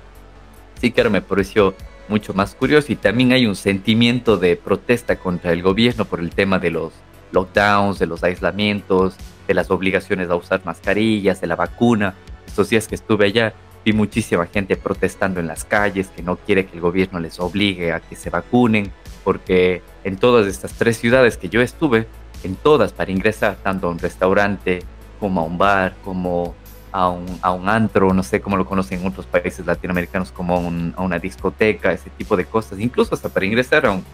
Sí, 0.79 0.91
claro, 0.91 1.09
me 1.09 1.21
pareció 1.21 1.73
mucho 2.07 2.33
más 2.33 2.55
curioso 2.55 2.91
y 2.91 2.95
también 2.95 3.31
hay 3.31 3.45
un 3.45 3.55
sentimiento 3.55 4.37
de 4.37 4.55
protesta 4.55 5.17
contra 5.17 5.51
el 5.51 5.61
gobierno 5.61 6.05
por 6.05 6.19
el 6.19 6.29
tema 6.29 6.59
de 6.59 6.71
los 6.71 6.93
lockdowns, 7.31 7.99
de 7.99 8.07
los 8.07 8.23
aislamientos, 8.23 9.15
de 9.47 9.53
las 9.53 9.71
obligaciones 9.71 10.29
a 10.29 10.35
usar 10.35 10.61
mascarillas, 10.65 11.41
de 11.41 11.47
la 11.47 11.55
vacuna. 11.55 12.15
Estos 12.45 12.69
días 12.69 12.87
que 12.87 12.95
estuve 12.95 13.25
allá 13.25 13.53
vi 13.83 13.93
muchísima 13.93 14.47
gente 14.47 14.75
protestando 14.75 15.39
en 15.39 15.47
las 15.47 15.63
calles 15.63 16.07
que 16.07 16.23
no 16.23 16.37
quiere 16.37 16.65
que 16.65 16.75
el 16.75 16.81
gobierno 16.81 17.19
les 17.19 17.39
obligue 17.39 17.91
a 17.91 17.99
que 17.99 18.15
se 18.15 18.29
vacunen, 18.29 18.91
porque 19.23 19.81
en 20.03 20.17
todas 20.17 20.47
estas 20.47 20.73
tres 20.73 20.97
ciudades 20.97 21.37
que 21.37 21.49
yo 21.49 21.61
estuve, 21.61 22.07
en 22.43 22.55
todas 22.55 22.93
para 22.93 23.11
ingresar, 23.11 23.57
tanto 23.61 23.87
a 23.87 23.91
un 23.91 23.99
restaurante 23.99 24.81
como 25.19 25.41
a 25.41 25.43
un 25.43 25.57
bar, 25.57 25.95
como 26.03 26.55
a 26.95 27.09
un, 27.09 27.25
a 27.41 27.51
un 27.51 27.67
antro, 27.67 28.13
no 28.13 28.23
sé 28.23 28.39
cómo 28.39 28.55
lo 28.55 28.65
conocen 28.65 29.01
en 29.01 29.07
otros 29.07 29.25
países 29.25 29.65
latinoamericanos, 29.65 30.31
como 30.31 30.55
a, 30.55 31.01
una 31.01 31.19
discoteca, 31.19 31.91
ese 31.91 32.09
tipo 32.09 32.37
de 32.37 32.45
cosas, 32.45 32.79
incluso 32.79 33.15
hasta 33.15 33.27
para 33.29 33.45
ingresar 33.45 33.85
a, 33.85 33.91
un, 33.91 34.05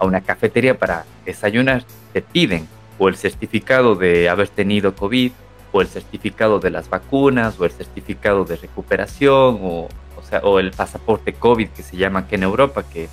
una 0.00 0.20
cafetería 0.20 0.78
para 0.78 1.04
desayunar, 1.26 1.84
te 2.12 2.22
piden 2.22 2.66
o 2.98 3.08
el 3.08 3.16
certificado 3.16 3.96
de 3.96 4.28
haber 4.28 4.48
tenido 4.48 4.94
COVID, 4.94 5.32
o 5.72 5.80
el 5.80 5.88
certificado 5.88 6.58
de 6.58 6.70
las 6.70 6.88
vacunas, 6.88 7.58
o 7.58 7.64
el 7.64 7.70
certificado 7.70 8.44
de 8.44 8.56
recuperación, 8.56 9.58
o, 9.62 9.88
o, 10.16 10.22
sea, 10.22 10.40
o 10.40 10.58
el 10.58 10.70
pasaporte 10.70 11.32
COVID 11.32 11.68
que 11.68 11.82
se 11.82 11.96
llama 11.96 12.20
aquí 12.20 12.34
en 12.34 12.42
Europa, 12.44 12.82
que 12.82 13.08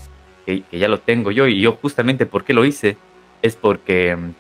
que, 0.46 0.80
ya 0.80 0.88
lo 0.88 1.00
tengo 1.00 1.32
yo. 1.32 1.48
Y 1.48 1.62
yo 1.62 1.78
justamente 1.82 2.26
por 2.26 2.44
qué 2.44 2.54
lo 2.54 2.66
hice 2.66 2.98
es 3.42 3.56
porque 3.56 4.16
mm, 4.16 4.34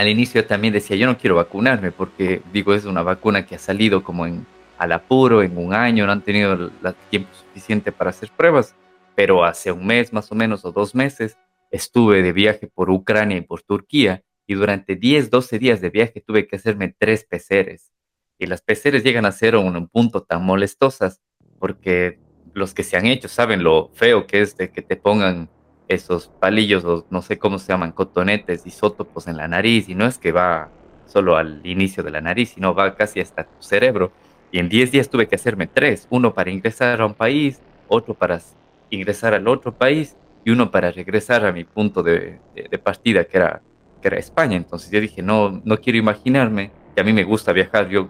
al 0.00 0.08
inicio 0.08 0.46
también 0.46 0.72
decía, 0.72 0.96
yo 0.96 1.06
no 1.06 1.18
quiero 1.18 1.36
vacunarme 1.36 1.92
porque 1.92 2.42
digo, 2.52 2.72
es 2.72 2.86
una 2.86 3.02
vacuna 3.02 3.44
que 3.44 3.56
ha 3.56 3.58
salido 3.58 4.02
como 4.02 4.26
en, 4.26 4.46
al 4.78 4.92
apuro, 4.92 5.42
en 5.42 5.58
un 5.58 5.74
año, 5.74 6.06
no 6.06 6.12
han 6.12 6.22
tenido 6.22 6.54
el 6.54 6.72
tiempo 7.10 7.28
suficiente 7.34 7.92
para 7.92 8.10
hacer 8.10 8.30
pruebas, 8.34 8.74
pero 9.14 9.44
hace 9.44 9.70
un 9.72 9.86
mes 9.86 10.12
más 10.12 10.32
o 10.32 10.34
menos 10.34 10.64
o 10.64 10.72
dos 10.72 10.94
meses 10.94 11.36
estuve 11.70 12.22
de 12.22 12.32
viaje 12.32 12.66
por 12.66 12.88
Ucrania 12.90 13.36
y 13.36 13.42
por 13.42 13.62
Turquía 13.62 14.22
y 14.46 14.54
durante 14.54 14.96
10, 14.96 15.30
12 15.30 15.58
días 15.58 15.80
de 15.82 15.90
viaje 15.90 16.22
tuve 16.26 16.48
que 16.48 16.56
hacerme 16.56 16.94
tres 16.98 17.24
PCRs. 17.24 17.92
Y 18.38 18.46
las 18.46 18.62
PCRs 18.62 19.04
llegan 19.04 19.26
a 19.26 19.32
ser 19.32 19.54
un, 19.54 19.76
un 19.76 19.88
punto 19.88 20.22
tan 20.22 20.44
molestosas 20.44 21.20
porque 21.58 22.18
los 22.54 22.72
que 22.72 22.82
se 22.82 22.96
han 22.96 23.04
hecho 23.04 23.28
saben 23.28 23.62
lo 23.62 23.90
feo 23.92 24.26
que 24.26 24.40
es 24.40 24.56
de 24.56 24.72
que 24.72 24.80
te 24.80 24.96
pongan 24.96 25.50
esos 25.90 26.28
palillos 26.38 26.84
o 26.84 27.04
no 27.10 27.20
sé 27.20 27.38
cómo 27.38 27.58
se 27.58 27.72
llaman, 27.72 27.90
cotonetes, 27.90 28.64
isótopos 28.64 29.26
en 29.26 29.36
la 29.36 29.48
nariz 29.48 29.88
y 29.88 29.96
no 29.96 30.06
es 30.06 30.18
que 30.18 30.30
va 30.30 30.68
solo 31.06 31.36
al 31.36 31.60
inicio 31.64 32.04
de 32.04 32.12
la 32.12 32.20
nariz, 32.20 32.50
sino 32.50 32.74
va 32.74 32.94
casi 32.94 33.20
hasta 33.20 33.42
tu 33.42 33.60
cerebro. 33.60 34.12
Y 34.52 34.60
en 34.60 34.68
10 34.68 34.92
días 34.92 35.10
tuve 35.10 35.26
que 35.26 35.34
hacerme 35.34 35.66
tres, 35.66 36.06
uno 36.10 36.32
para 36.32 36.50
ingresar 36.50 37.00
a 37.00 37.06
un 37.06 37.14
país, 37.14 37.60
otro 37.88 38.14
para 38.14 38.40
ingresar 38.88 39.34
al 39.34 39.48
otro 39.48 39.72
país 39.72 40.16
y 40.44 40.50
uno 40.50 40.70
para 40.70 40.92
regresar 40.92 41.44
a 41.44 41.52
mi 41.52 41.64
punto 41.64 42.04
de, 42.04 42.38
partida, 42.82 43.24
que 43.24 43.38
era, 43.38 43.60
que 44.00 44.08
era 44.08 44.18
España. 44.18 44.56
Entonces 44.56 44.90
yo 44.92 45.00
dije, 45.00 45.22
no, 45.22 45.60
no 45.64 45.76
quiero 45.78 45.98
imaginarme, 45.98 46.70
que 46.94 47.00
a 47.00 47.04
mí 47.04 47.12
me 47.12 47.24
gusta 47.24 47.52
viajar, 47.52 47.88
yo 47.88 48.08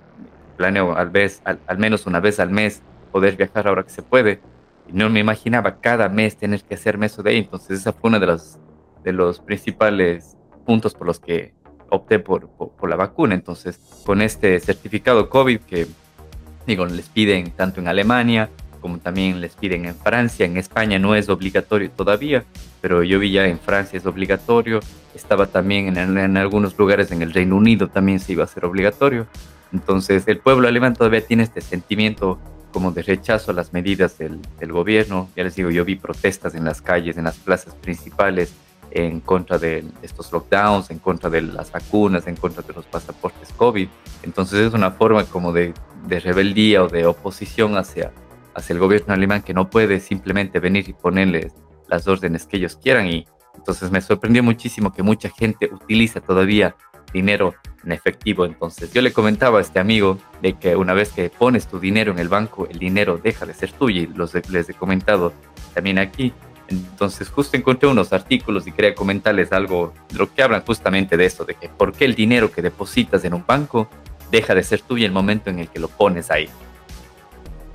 planeo 0.58 0.94
al, 0.94 1.08
vez, 1.08 1.40
al, 1.44 1.78
menos 1.78 2.06
una 2.06 2.20
vez 2.20 2.38
al 2.40 2.50
mes 2.50 2.82
poder 3.10 3.37
viajar 3.37 3.66
ahora 3.66 3.82
que 3.82 3.90
se 3.90 4.02
puede. 4.02 4.40
No 4.88 5.08
me 5.08 5.20
imaginaba 5.20 5.80
cada 5.80 6.08
mes 6.08 6.37
tener 6.37 6.62
que 6.62 6.75
hacerme 6.75 7.06
eso 7.06 7.22
de 7.22 7.30
ahí. 7.30 7.38
Entonces 7.38 7.80
esa 7.80 7.92
fue 7.92 8.08
uno 8.08 8.20
de 8.20 8.26
los, 8.26 8.58
de 9.04 9.12
los 9.12 9.40
principales 9.40 10.37
puntos 10.64 10.94
por 10.94 11.06
los 11.06 11.20
que 11.20 11.54
opté 11.90 12.18
por, 12.18 12.49
por, 12.49 12.88
la 12.88 12.96
vacuna. 12.96 13.34
Entonces, 13.34 13.80
con 14.04 14.22
este 14.22 14.58
certificado 14.60 15.28
COVID 15.28 15.60
que, 15.60 15.87
digo, 16.66 16.87
les 16.87 17.08
piden 17.08 17.50
tanto 17.52 17.80
en 17.80 17.88
Alemania 17.88 18.49
como 18.80 18.99
también 18.99 19.40
les 19.40 19.54
piden 19.54 19.84
en 19.84 19.94
Francia, 19.94 20.46
en 20.46 20.56
España 20.56 20.99
no 20.99 21.14
es 21.14 21.28
obligatorio 21.28 21.90
todavía, 21.90 22.44
pero 22.80 23.02
yo 23.02 23.18
vi 23.18 23.30
ya 23.30 23.46
en 23.46 23.58
Francia 23.58 23.99
es 23.99 24.06
obligatorio, 24.06 24.80
estaba 25.14 25.46
también 25.46 25.96
en, 25.96 26.18
en 26.18 26.37
algunos 26.37 26.76
lugares 26.78 27.12
en 27.12 27.22
el 27.22 27.32
Reino 27.32 27.56
Unido 27.56 27.88
también 27.88 28.20
se 28.20 28.32
iba 28.32 28.44
a 28.44 28.49
ser 28.49 28.64
obligatorio. 28.64 29.26
Entonces, 29.72 30.26
el 30.26 30.38
pueblo 30.38 30.66
alemán 30.66 30.94
todavía 30.94 31.25
tiene 31.25 31.44
este 31.44 31.60
sentimiento 31.60 32.38
como 32.72 32.92
de 32.92 33.02
rechazo 33.02 33.50
a 33.50 33.54
las 33.54 33.72
medidas 33.72 34.18
del, 34.18 34.40
gobierno. 34.60 35.28
Ya 35.36 35.44
les 35.44 35.56
digo, 35.56 35.70
yo 35.70 35.84
vi 35.84 35.96
protestas 35.96 36.54
en 36.54 36.64
las 36.64 36.80
calles, 36.80 37.16
en 37.16 37.24
las 37.24 37.36
plazas 37.36 37.74
principales, 37.74 38.52
en 38.90 39.20
contra 39.20 39.58
de 39.58 39.84
estos 40.02 40.32
lockdowns, 40.32 40.90
en 40.90 40.98
contra 40.98 41.30
de 41.30 41.42
las 41.42 41.70
vacunas, 41.70 42.26
en 42.26 42.36
contra 42.36 42.62
de 42.62 42.72
los 42.72 42.86
pasaportes 42.86 43.52
COVID. 43.56 43.88
Entonces 44.22 44.60
es 44.60 44.74
una 44.74 44.90
forma 44.90 45.24
como 45.24 45.52
de, 45.52 45.74
de 46.06 46.20
rebeldía 46.20 46.82
o 46.82 46.88
de 46.88 47.06
oposición 47.06 47.76
hacia, 47.76 48.12
hacia 48.54 48.72
el 48.72 48.78
gobierno 48.78 49.14
alemán 49.14 49.42
que 49.42 49.54
no 49.54 49.70
puede 49.70 50.00
simplemente 50.00 50.60
venir 50.60 50.88
y 50.88 50.92
ponerles 50.92 51.52
las 51.88 52.06
órdenes 52.06 52.46
que 52.46 52.56
ellos 52.56 52.76
quieran. 52.76 53.06
Y 53.06 53.26
entonces 53.56 53.90
me 53.90 54.00
sorprendió 54.00 54.42
muchísimo 54.42 54.92
que 54.92 55.02
mucha 55.02 55.28
gente 55.28 55.70
utiliza 55.72 56.20
todavía 56.20 56.76
dinero 57.12 57.54
en 57.84 57.92
efectivo. 57.92 58.44
Entonces 58.44 58.92
yo 58.92 59.02
le 59.02 59.12
comentaba 59.12 59.58
a 59.58 59.62
este 59.62 59.78
amigo 59.78 60.18
de 60.42 60.54
que 60.54 60.76
una 60.76 60.94
vez 60.94 61.12
que 61.12 61.30
pones 61.30 61.66
tu 61.66 61.80
dinero 61.80 62.12
en 62.12 62.18
el 62.18 62.28
banco, 62.28 62.66
el 62.70 62.78
dinero 62.78 63.18
deja 63.22 63.46
de 63.46 63.54
ser 63.54 63.72
tuyo 63.72 64.02
y 64.02 64.06
los, 64.06 64.34
les 64.50 64.68
he 64.68 64.74
comentado 64.74 65.32
también 65.74 65.98
aquí 65.98 66.32
entonces 66.70 67.28
justo 67.28 67.56
encontré 67.56 67.88
unos 67.88 68.12
artículos 68.12 68.66
y 68.66 68.72
quería 68.72 68.94
comentarles 68.94 69.52
algo, 69.52 69.92
de 70.08 70.18
lo 70.18 70.32
que 70.32 70.42
hablan 70.42 70.62
justamente 70.62 71.16
de 71.16 71.26
esto, 71.26 71.44
de 71.44 71.54
que 71.54 71.68
por 71.68 71.92
qué 71.92 72.04
el 72.04 72.14
dinero 72.14 72.52
que 72.52 72.62
depositas 72.62 73.24
en 73.24 73.34
un 73.34 73.44
banco 73.44 73.90
deja 74.30 74.54
de 74.54 74.62
ser 74.62 74.80
tuyo 74.80 75.04
el 75.04 75.12
momento 75.12 75.50
en 75.50 75.58
el 75.58 75.68
que 75.68 75.80
lo 75.80 75.88
pones 75.88 76.30
ahí. 76.30 76.48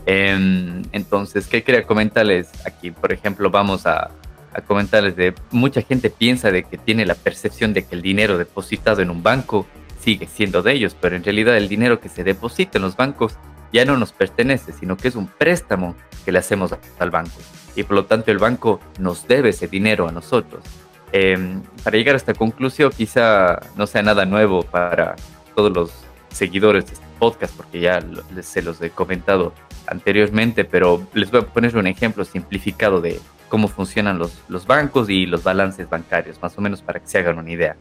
Em, 0.05 0.83
entonces, 0.93 1.47
¿qué 1.47 1.63
quería 1.63 1.83
comentarles 1.85 2.49
aquí? 2.65 2.91
Por 2.91 3.11
ejemplo, 3.11 3.49
vamos 3.49 3.85
a, 3.85 4.11
a 4.55 4.61
comentarles 4.61 5.15
de 5.15 5.35
mucha 5.51 5.81
gente 5.81 6.09
piensa 6.09 6.49
de 6.49 6.63
que 6.63 6.77
tiene 6.77 7.05
la 7.05 7.15
percepción 7.15 7.73
de 7.73 7.85
que 7.85 7.95
el 7.95 8.01
dinero 8.01 8.37
depositado 8.37 9.01
en 9.01 9.09
un 9.09 9.21
banco 9.21 9.67
sigue 9.99 10.27
siendo 10.27 10.61
de 10.61 10.73
ellos, 10.73 10.95
pero 10.99 11.15
en 11.15 11.23
realidad 11.23 11.57
el 11.57 11.67
dinero 11.67 11.99
que 11.99 12.09
se 12.09 12.23
deposita 12.23 12.77
en 12.77 12.83
los 12.83 12.95
bancos 12.95 13.37
ya 13.73 13.83
no 13.83 13.97
nos 13.97 14.13
pertenece, 14.13 14.71
sino 14.71 14.95
que 14.95 15.09
es 15.09 15.15
un 15.15 15.27
préstamo 15.27 15.95
que 16.23 16.31
le 16.31 16.39
hacemos 16.39 16.73
al 16.99 17.11
banco 17.11 17.33
y 17.75 17.83
por 17.83 17.95
lo 17.95 18.05
tanto 18.05 18.31
el 18.31 18.37
banco 18.37 18.79
nos 18.99 19.27
debe 19.27 19.49
ese 19.49 19.67
dinero 19.67 20.07
a 20.07 20.11
nosotros. 20.11 20.63
Em, 21.11 21.61
para 21.83 21.97
llegar 21.97 22.15
a 22.15 22.17
esta 22.17 22.33
conclusión 22.33 22.91
quizá 22.95 23.59
no 23.75 23.87
sea 23.87 24.01
nada 24.01 24.25
nuevo 24.25 24.63
para 24.63 25.15
todos 25.55 25.71
los 25.71 25.91
seguidores 26.29 26.87
de 26.87 26.93
este 26.93 27.05
podcast 27.19 27.55
porque 27.55 27.79
ya 27.79 28.03
se 28.41 28.61
los 28.61 28.81
he 28.81 28.89
comentado 28.89 29.53
anteriormente, 29.87 30.65
pero 30.65 31.05
les 31.13 31.29
voy 31.31 31.41
a 31.41 31.45
poner 31.45 31.77
un 31.77 31.87
ejemplo 31.87 32.25
simplificado 32.25 33.01
de 33.01 33.19
cómo 33.55 33.69
funcionan 33.69 34.19
los, 34.19 34.37
los 34.49 34.67
bancos 34.67 35.09
y 35.09 35.25
los 35.25 35.41
balances 35.41 35.89
bancarios, 35.89 36.41
más 36.41 36.57
o 36.57 36.61
menos 36.61 36.81
para 36.81 36.99
que 36.99 37.07
se 37.07 37.19
hagan 37.19 37.37
una 37.37 37.49
idea. 37.49 37.77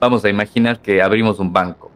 Vamos 0.00 0.24
a 0.24 0.30
imaginar 0.30 0.80
que 0.80 1.02
abrimos 1.02 1.38
un 1.38 1.52
banco 1.52 1.90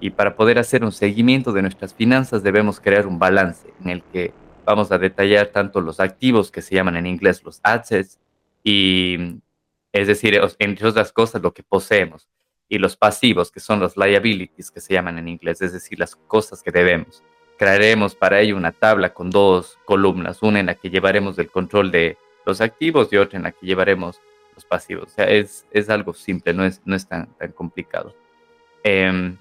y 0.00 0.08
para 0.08 0.34
poder 0.34 0.58
hacer 0.58 0.82
un 0.82 0.90
seguimiento 0.90 1.52
de 1.52 1.60
nuestras 1.60 1.92
finanzas 1.92 2.42
debemos 2.42 2.80
crear 2.80 3.06
un 3.06 3.18
balance 3.18 3.70
en 3.84 3.90
el 3.90 4.02
que 4.02 4.32
vamos 4.64 4.90
a 4.92 4.96
detallar 4.96 5.48
tanto 5.48 5.82
los 5.82 6.00
activos 6.00 6.50
que 6.50 6.62
se 6.62 6.74
llaman 6.74 6.96
en 6.96 7.06
inglés 7.06 7.42
los 7.44 7.60
assets 7.64 8.18
y 8.64 9.42
es 9.92 10.06
decir, 10.06 10.40
entre 10.58 10.88
otras 10.88 11.12
cosas 11.12 11.42
lo 11.42 11.52
que 11.52 11.62
poseemos 11.62 12.30
y 12.66 12.78
los 12.78 12.96
pasivos 12.96 13.50
que 13.50 13.60
son 13.60 13.78
los 13.78 13.94
liabilities 13.98 14.70
que 14.70 14.80
se 14.80 14.94
llaman 14.94 15.18
en 15.18 15.28
inglés, 15.28 15.60
es 15.60 15.74
decir, 15.74 15.98
las 15.98 16.16
cosas 16.16 16.62
que 16.62 16.70
debemos. 16.70 17.22
Crearemos 17.58 18.14
para 18.14 18.40
ello 18.40 18.56
una 18.56 18.72
tabla 18.72 19.12
con 19.12 19.28
dos 19.28 19.78
columnas, 19.84 20.42
una 20.42 20.60
en 20.60 20.66
la 20.66 20.76
que 20.76 20.88
llevaremos 20.88 21.38
el 21.38 21.50
control 21.50 21.90
de 21.90 22.16
los 22.46 22.60
activos 22.60 23.12
y 23.12 23.16
otra 23.16 23.36
en 23.36 23.44
la 23.44 23.52
que 23.52 23.66
llevaremos 23.66 24.20
los 24.54 24.64
pasivos. 24.64 25.04
O 25.04 25.14
sea, 25.14 25.26
es, 25.26 25.66
es 25.70 25.88
algo 25.90 26.14
simple, 26.14 26.52
no 26.52 26.64
es, 26.64 26.80
no 26.84 26.96
es 26.96 27.06
tan, 27.06 27.26
tan 27.34 27.52
complicado. 27.52 28.14
Eh, 28.84 29.34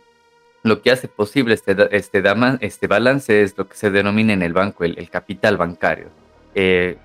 lo 0.64 0.82
que 0.82 0.92
hace 0.92 1.08
posible 1.08 1.54
este, 1.54 1.76
este, 1.92 2.24
este 2.62 2.88
balance 2.88 3.42
es 3.42 3.58
lo 3.58 3.68
que 3.68 3.76
se 3.76 3.92
denomina 3.92 4.34
en 4.34 4.42
el 4.42 4.54
banco 4.54 4.84
el, 4.84 5.10
capital 5.10 5.58
bancario. 5.58 6.10
Eh, 6.56 6.98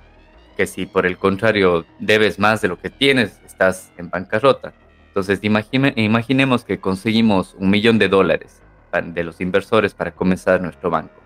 que 0.56 0.66
si 0.66 0.86
por 0.86 1.06
el 1.06 1.18
contrario 1.18 1.84
debes 1.98 2.38
más 2.38 2.60
de 2.60 2.68
lo 2.68 2.78
que 2.78 2.90
tienes, 2.90 3.40
estás 3.44 3.92
en 3.96 4.10
bancarrota. 4.10 4.72
Entonces 5.08 5.40
imaginemos 5.42 6.64
que 6.64 6.78
conseguimos 6.78 7.54
un 7.58 7.70
millón 7.70 7.98
de 7.98 8.08
dólares 8.08 8.60
de 9.02 9.24
los 9.24 9.40
inversores 9.40 9.94
para 9.94 10.12
comenzar 10.12 10.60
nuestro 10.60 10.90
banco. 10.90 11.23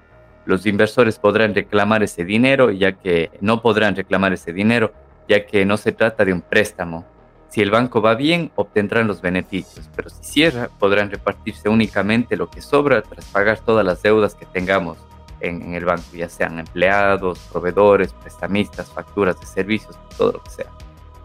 Los 0.48 0.64
inversores 0.64 1.18
podrán 1.18 1.54
reclamar 1.54 2.02
ese 2.02 2.24
dinero, 2.24 2.70
ya 2.70 2.92
que 2.92 3.30
no 3.42 3.60
podrán 3.60 3.94
reclamar 3.94 4.32
ese 4.32 4.54
dinero, 4.54 4.94
ya 5.28 5.44
que 5.44 5.66
no 5.66 5.76
se 5.76 5.92
trata 5.92 6.24
de 6.24 6.32
un 6.32 6.40
préstamo, 6.40 7.04
si 7.50 7.60
el 7.60 7.70
banco 7.70 8.00
va 8.00 8.14
bien, 8.14 8.50
obtendrán 8.54 9.06
los 9.06 9.20
beneficios, 9.20 9.90
pero 9.94 10.08
si 10.08 10.24
cierra, 10.24 10.70
podrán 10.78 11.10
repartirse 11.10 11.68
únicamente 11.68 12.34
lo 12.34 12.48
que 12.48 12.62
sobra 12.62 13.02
tras 13.02 13.26
pagar 13.26 13.58
todas 13.58 13.84
las 13.84 14.00
deudas 14.00 14.34
que 14.34 14.46
tengamos 14.46 14.96
en, 15.40 15.74
el 15.74 15.84
banco, 15.84 16.04
ya 16.14 16.30
sean 16.30 16.58
empleados, 16.58 17.40
proveedores, 17.52 18.14
prestamistas, 18.14 18.90
facturas 18.90 19.38
de 19.38 19.44
servicios, 19.44 19.98
todo 20.16 20.32
lo 20.32 20.42
que 20.42 20.50
sea. 20.50 20.70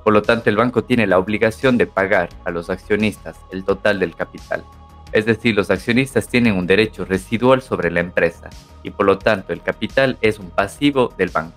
Por 0.04 0.12
lo 0.12 0.22
tanto, 0.22 0.50
el 0.50 0.58
banco 0.58 0.84
tiene 0.84 1.08
la 1.08 1.18
obligación 1.18 1.78
de 1.78 1.88
pagar 1.88 2.28
a 2.44 2.52
los 2.52 2.70
accionistas 2.70 3.38
el 3.54 3.64
total 3.64 4.02
del 4.02 4.18
capital. 4.18 4.66
Es 5.14 5.26
decir, 5.26 5.56
los 5.56 5.70
accionistas 5.70 6.28
tienen 6.28 6.56
un 6.56 6.66
derecho 6.66 7.06
residual 7.06 7.62
sobre 7.62 7.92
la 7.92 8.00
empresa 8.00 8.50
y 8.82 8.90
por 8.90 9.06
lo 9.06 9.20
tanto 9.20 9.54
el 9.54 9.62
capital 9.62 10.18
es 10.22 10.40
un 10.40 10.50
pasivo 10.50 11.14
del 11.18 11.30
banco, 11.30 11.56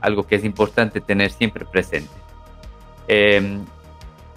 algo 0.00 0.26
que 0.26 0.36
es 0.36 0.44
importante 0.44 1.00
tener 1.00 1.30
siempre 1.30 1.66
presente. 1.66 2.10
Eh, 3.06 3.58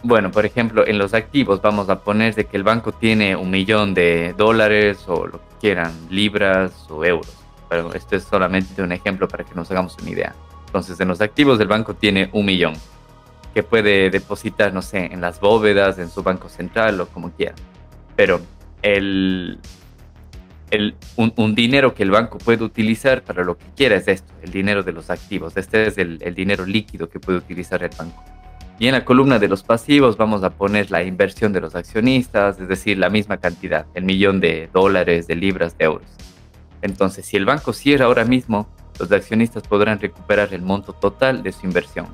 bueno, 0.03 0.31
por 0.31 0.45
ejemplo, 0.45 0.85
en 0.85 0.97
los 0.97 1.13
activos 1.13 1.61
vamos 1.61 1.89
a 1.89 2.01
poner 2.01 2.35
de 2.35 2.45
que 2.45 2.57
el 2.57 2.63
banco 2.63 2.91
tiene 2.91 3.35
un 3.35 3.49
millón 3.49 3.93
de 3.93 4.33
dólares 4.37 5.03
o 5.07 5.25
lo 5.25 5.39
que 5.39 5.55
quieran, 5.59 5.91
libras 6.09 6.85
o 6.89 7.03
euros. 7.03 7.33
Pero 7.69 7.93
esto 7.93 8.15
es 8.15 8.23
solamente 8.23 8.81
un 8.81 8.91
ejemplo 8.91 9.27
para 9.27 9.43
que 9.43 9.55
nos 9.55 9.71
hagamos 9.71 9.97
una 10.01 10.11
idea. 10.11 10.35
Entonces, 10.67 10.99
en 10.99 11.07
los 11.07 11.19
activos 11.19 11.57
del 11.57 11.67
banco 11.67 11.95
tiene 11.95 12.29
un 12.33 12.45
millón 12.45 12.73
que 13.53 13.63
puede 13.63 14.09
depositar, 14.09 14.71
no 14.73 14.81
sé, 14.81 15.05
en 15.11 15.19
las 15.19 15.39
bóvedas, 15.39 15.97
en 15.97 16.09
su 16.09 16.21
banco 16.21 16.47
central 16.47 17.01
o 17.01 17.07
como 17.07 17.31
quiera. 17.31 17.55
Pero 18.15 18.39
el, 18.81 19.59
un, 21.15 21.55
dinero 21.55 21.93
que 21.93 22.03
el 22.03 22.11
banco 22.11 22.37
puede 22.37 22.63
utilizar 22.63 23.23
para 23.23 23.43
lo 23.43 23.57
que 23.57 23.65
quiera 23.75 23.95
es 23.95 24.07
esto, 24.07 24.31
el 24.43 24.51
dinero 24.51 24.83
de 24.83 24.91
los 24.91 25.09
activos. 25.09 25.55
Este 25.57 25.87
es 25.87 25.97
el 25.97 26.35
dinero 26.35 26.65
líquido 26.65 27.09
que 27.09 27.19
puede 27.19 27.39
utilizar 27.39 27.83
el 27.83 27.91
banco. 27.97 28.23
Y 28.79 28.87
en 28.87 28.93
la 28.93 29.03
columna 29.03 29.39
de 29.39 29.47
los 29.47 29.63
pasivos 29.63 30.17
vamos 30.17 30.43
a 30.43 30.51
poner 30.51 30.91
la 30.91 31.03
inversión 31.03 31.51
de 31.51 31.61
los 31.61 31.73
accionistas, 31.73 32.59
es 32.59 32.67
decir, 32.67 32.99
la 32.99 33.09
misma 33.09 33.37
cantidad, 33.37 33.87
el 33.95 34.03
millón 34.03 34.39
de 34.39 34.69
dólares, 34.71 35.25
de 35.25 35.35
libras, 35.35 35.75
de 35.79 35.85
euros. 35.85 36.07
Entonces, 36.83 37.25
si 37.25 37.37
el 37.37 37.45
banco 37.45 37.73
cierra 37.73 38.05
ahora 38.05 38.23
mismo, 38.23 38.69
los 38.99 39.11
accionistas 39.11 39.63
podrán 39.63 39.99
recuperar 39.99 40.53
el 40.53 40.61
monto 40.61 40.93
total 40.93 41.41
de 41.41 41.53
su 41.53 41.65
inversión. 41.65 42.07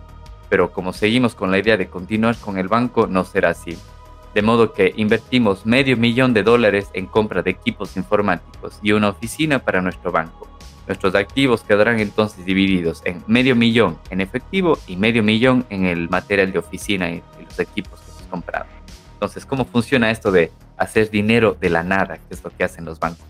Pero 0.50 0.72
como 0.72 0.93
seguimos 0.93 1.36
con 1.36 1.51
la 1.51 1.58
idea 1.58 1.75
de 1.75 1.88
continuar 1.88 2.38
con 2.38 2.58
el 2.58 2.70
banco, 2.70 3.08
no 3.08 3.25
será 3.25 3.50
así. 3.50 3.77
De 4.34 4.42
modo 4.42 4.74
que 4.74 4.94
invertimos 4.96 5.66
medio 5.66 5.96
millón 5.96 6.34
de 6.34 6.44
dólares 6.44 6.90
en 6.94 7.06
compra 7.06 7.44
de 7.44 7.52
equipos 7.52 7.96
informáticos 7.98 8.80
y 8.82 8.92
una 8.92 9.10
oficina 9.10 9.60
para 9.60 9.82
nuestro 9.82 10.12
banco 10.12 10.54
Nuestros 10.88 11.16
activos 11.16 11.62
quedarán 11.62 12.00
entonces 12.00 12.46
divididos 12.46 13.02
en 13.06 13.24
medio 13.25 13.56
millón 13.56 13.98
en 14.10 14.20
efectivo 14.20 14.78
y 14.86 14.98
medio 14.98 15.24
millón 15.24 15.66
en 15.70 15.86
el 15.86 16.10
material 16.10 16.52
de 16.52 16.60
oficina 16.60 17.10
y, 17.10 17.24
los 17.42 17.60
equipos 17.60 18.00
que 18.02 18.12
hemos 18.12 18.24
comprado. 18.24 18.66
Entonces, 19.13 19.46
¿cómo 19.46 19.63
funciona 19.63 20.12
esto 20.12 20.32
de 20.32 20.52
hacer 20.75 21.10
dinero 21.10 21.56
de 21.60 21.70
la 21.70 21.84
nada, 21.84 22.18
que 22.18 22.34
es 22.34 22.44
lo 22.44 22.50
que 22.50 22.66
hacen 22.66 22.84
los 22.84 23.00
bancos? 23.00 23.25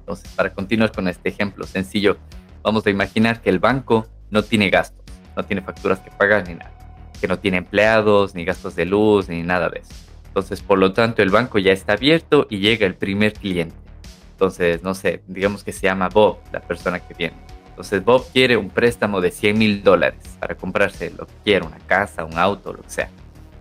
Entonces, 0.00 0.30
para 0.32 0.52
continuar 0.52 0.92
con 0.92 1.08
este 1.08 1.30
ejemplo 1.30 1.64
sencillo, 1.66 2.18
vamos 2.62 2.84
a 2.86 2.90
imaginar 2.90 3.40
que 3.40 3.48
el 3.48 3.58
banco 3.58 4.06
no 4.30 4.42
tiene 4.42 4.68
gastos, 4.68 5.04
no 5.36 5.44
tiene 5.44 5.62
facturas 5.62 6.00
que 6.00 6.10
pagar 6.10 6.46
ni 6.46 6.54
nada, 6.54 6.72
que 7.18 7.28
no 7.28 7.38
tiene 7.38 7.58
empleados, 7.58 8.34
ni 8.34 8.44
gastos 8.44 8.74
de 8.74 8.84
luz, 8.84 9.28
ni 9.28 9.42
nada 9.42 9.70
de 9.70 9.80
eso. 9.80 9.94
Entonces, 10.38 10.62
por 10.62 10.78
lo 10.78 10.92
tanto, 10.92 11.20
el 11.20 11.30
banco 11.30 11.58
ya 11.58 11.72
está 11.72 11.94
abierto 11.94 12.46
y 12.48 12.60
llega 12.60 12.86
el 12.86 12.94
primer 12.94 13.32
cliente. 13.32 13.74
Entonces, 14.30 14.84
no 14.84 14.94
sé, 14.94 15.20
digamos 15.26 15.64
que 15.64 15.72
se 15.72 15.88
llama 15.88 16.08
Bob, 16.08 16.38
la 16.52 16.60
persona 16.60 17.00
que 17.00 17.12
viene. 17.12 17.34
Entonces, 17.70 18.04
Bob 18.04 18.24
quiere 18.32 18.56
un 18.56 18.70
préstamo 18.70 19.20
de 19.20 19.32
100 19.32 19.58
mil 19.58 19.82
dólares 19.82 20.36
para 20.38 20.54
comprarse 20.54 21.10
lo 21.10 21.26
que 21.26 21.32
quiera, 21.42 21.66
una 21.66 21.78
casa, 21.78 22.24
un 22.24 22.38
auto, 22.38 22.72
lo 22.72 22.82
que 22.82 22.90
sea. 22.90 23.10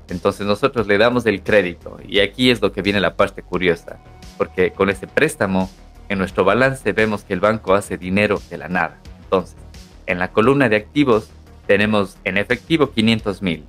Entonces, 0.08 0.46
nosotros 0.46 0.86
le 0.86 1.00
damos 1.00 1.26
el 1.26 1.42
crédito 1.42 1.98
y 2.08 2.20
aquí 2.20 2.52
es 2.52 2.62
lo 2.62 2.72
que 2.72 2.84
viene 2.84 3.00
la 3.00 3.16
parte 3.16 3.42
curiosa, 3.42 3.98
porque 4.38 4.70
con 4.70 4.92
ese 4.92 5.08
préstamo, 5.08 5.72
en 6.10 6.20
nuestro 6.20 6.46
balance 6.46 6.94
vemos 6.94 7.24
que 7.24 7.34
el 7.34 7.40
banco 7.40 7.74
hace 7.74 7.98
dinero 7.98 8.40
de 8.52 8.58
la 8.60 8.70
nada. 8.70 9.00
Entonces, 9.24 9.58
en 10.06 10.20
la 10.20 10.28
columna 10.32 10.70
de 10.70 10.76
activos 10.76 11.32
tenemos 11.66 12.18
en 12.24 12.38
efectivo 12.38 12.92
500 12.92 13.42
mil, 13.42 13.66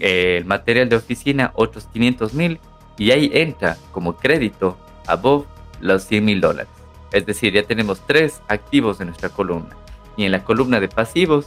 el 0.00 0.44
material 0.44 0.88
de 0.88 0.96
oficina 0.96 1.52
otros 1.54 1.86
500 1.92 2.34
mil 2.34 2.58
y 2.98 3.10
ahí 3.10 3.30
entra 3.32 3.76
como 3.90 4.16
crédito 4.16 4.76
a 5.06 5.16
Bob 5.16 5.46
los 5.80 6.04
100 6.04 6.24
mil 6.24 6.40
dólares. 6.40 6.72
Es 7.12 7.26
decir, 7.26 7.52
ya 7.52 7.62
tenemos 7.62 8.00
tres 8.06 8.40
activos 8.48 9.00
en 9.00 9.08
nuestra 9.08 9.28
columna. 9.28 9.76
Y 10.16 10.24
en 10.24 10.32
la 10.32 10.44
columna 10.44 10.80
de 10.80 10.88
pasivos, 10.88 11.46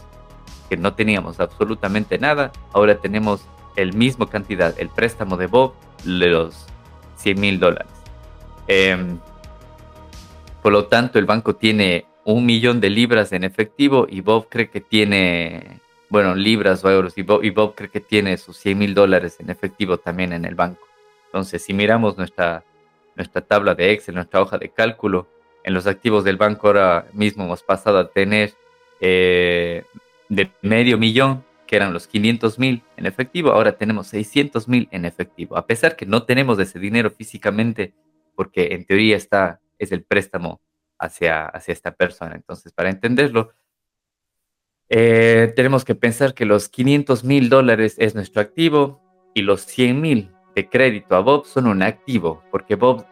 que 0.69 0.77
no 0.77 0.93
teníamos 0.93 1.39
absolutamente 1.39 2.17
nada, 2.17 2.51
ahora 2.73 2.97
tenemos 2.97 3.41
el 3.75 3.93
mismo 3.93 4.27
cantidad, 4.27 4.73
el 4.79 4.89
préstamo 4.89 5.37
de 5.37 5.47
Bob, 5.47 5.73
los 6.03 6.65
100 7.17 7.39
mil 7.39 7.59
dólares. 7.59 7.91
Em, 8.67 9.19
por 10.61 10.71
lo 10.71 10.85
tanto, 10.85 11.19
el 11.19 11.25
banco 11.25 11.55
tiene 11.55 12.05
un 12.23 12.45
millón 12.45 12.81
de 12.81 12.89
libras 12.89 13.31
en 13.31 13.43
efectivo 13.43 14.07
y 14.09 14.21
Bob 14.21 14.47
cree 14.49 14.69
que 14.69 14.81
tiene 14.81 15.79
bueno, 16.09 16.35
libras 16.35 16.83
o 16.83 16.91
euros, 16.91 17.17
y 17.17 17.23
Bob, 17.23 17.75
cree 17.75 17.89
que 17.89 17.99
tiene 17.99 18.37
sus 18.37 18.57
100 18.57 18.77
mil 18.77 18.93
dólares 18.93 19.37
en 19.39 19.49
efectivo 19.49 19.97
también 19.97 20.33
en 20.33 20.45
el 20.45 20.55
banco. 20.55 20.87
Entonces, 21.25 21.63
si 21.63 21.73
miramos 21.73 22.17
nuestra, 22.17 22.63
nuestra 23.15 23.41
tabla 23.41 23.75
de 23.75 23.91
Excel, 23.91 24.15
nuestra 24.15 24.41
hoja 24.41 24.57
de 24.57 24.69
cálculo, 24.69 25.27
en 25.63 25.73
los 25.73 25.87
activos 25.87 26.23
del 26.23 26.37
banco 26.37 26.67
ahora 26.67 27.07
mismo 27.11 27.43
hemos 27.43 27.63
pasado 27.63 27.97
a 27.97 28.09
tener 28.09 28.53
eh, 29.01 29.83
de 30.29 30.51
medio 30.61 30.97
millón, 30.97 31.43
que 31.65 31.75
eran 31.75 31.91
los 31.91 32.07
500 32.07 32.59
mil 32.59 32.83
en 32.95 33.07
efectivo, 33.07 33.49
ahora 33.51 33.71
tenemos 33.71 34.07
600 34.07 34.67
mil 34.67 34.87
en 34.91 35.05
efectivo, 35.05 35.57
a 35.57 35.65
pesar 35.65 35.95
que 35.95 36.05
no 36.05 36.23
tenemos 36.23 36.59
ese 36.59 36.77
dinero 36.77 37.09
físicamente, 37.09 37.93
porque 38.35 38.73
en 38.73 38.85
teoría 38.85 39.17
está, 39.17 39.59
es 39.79 39.91
el 39.91 40.03
préstamo 40.03 40.61
hacia, 40.99 41.45
hacia 41.47 41.71
esta 41.71 41.91
persona. 41.91 42.35
Entonces, 42.35 42.71
para 42.71 42.89
entenderlo, 42.89 43.53
eh, 44.89 45.53
tenemos 45.55 45.83
que 45.83 45.95
pensar 45.95 46.33
que 46.33 46.45
los 46.45 46.69
500 46.69 47.23
mil 47.23 47.49
dólares 47.49 47.95
es 47.97 48.15
nuestro 48.15 48.41
activo 48.41 49.01
y 49.33 49.41
los 49.41 49.61
100 49.61 50.01
mil 50.01 50.31
de 50.55 50.69
crédito 50.69 51.15
a 51.15 51.19
Bob 51.19 51.45
son 51.45 51.67
un 51.67 51.81
activo, 51.81 52.43
porque 52.51 52.75
Bob 52.75 53.05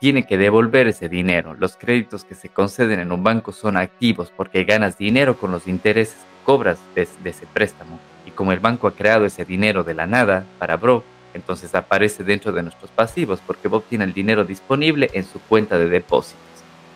tiene 0.00 0.26
que 0.26 0.38
devolver 0.38 0.88
ese 0.88 1.08
dinero. 1.08 1.54
Los 1.54 1.76
créditos 1.76 2.24
que 2.24 2.34
se 2.34 2.48
conceden 2.48 3.00
en 3.00 3.12
un 3.12 3.22
banco 3.22 3.52
son 3.52 3.76
activos 3.76 4.32
porque 4.34 4.64
ganas 4.64 4.96
dinero 4.96 5.36
con 5.36 5.52
los 5.52 5.68
intereses 5.68 6.16
que 6.16 6.46
cobras 6.46 6.78
de, 6.94 7.06
de 7.22 7.30
ese 7.30 7.46
préstamo. 7.46 8.00
Y 8.24 8.30
como 8.30 8.52
el 8.52 8.60
banco 8.60 8.88
ha 8.88 8.94
creado 8.94 9.26
ese 9.26 9.44
dinero 9.44 9.84
de 9.84 9.94
la 9.94 10.06
nada 10.06 10.46
para 10.58 10.78
Bob, 10.78 11.04
entonces 11.34 11.74
aparece 11.74 12.24
dentro 12.24 12.50
de 12.50 12.62
nuestros 12.62 12.90
pasivos 12.90 13.40
porque 13.46 13.68
Bob 13.68 13.84
tiene 13.88 14.04
el 14.04 14.14
dinero 14.14 14.44
disponible 14.44 15.10
en 15.12 15.24
su 15.24 15.38
cuenta 15.40 15.78
de 15.78 15.88
depósitos. 15.88 16.40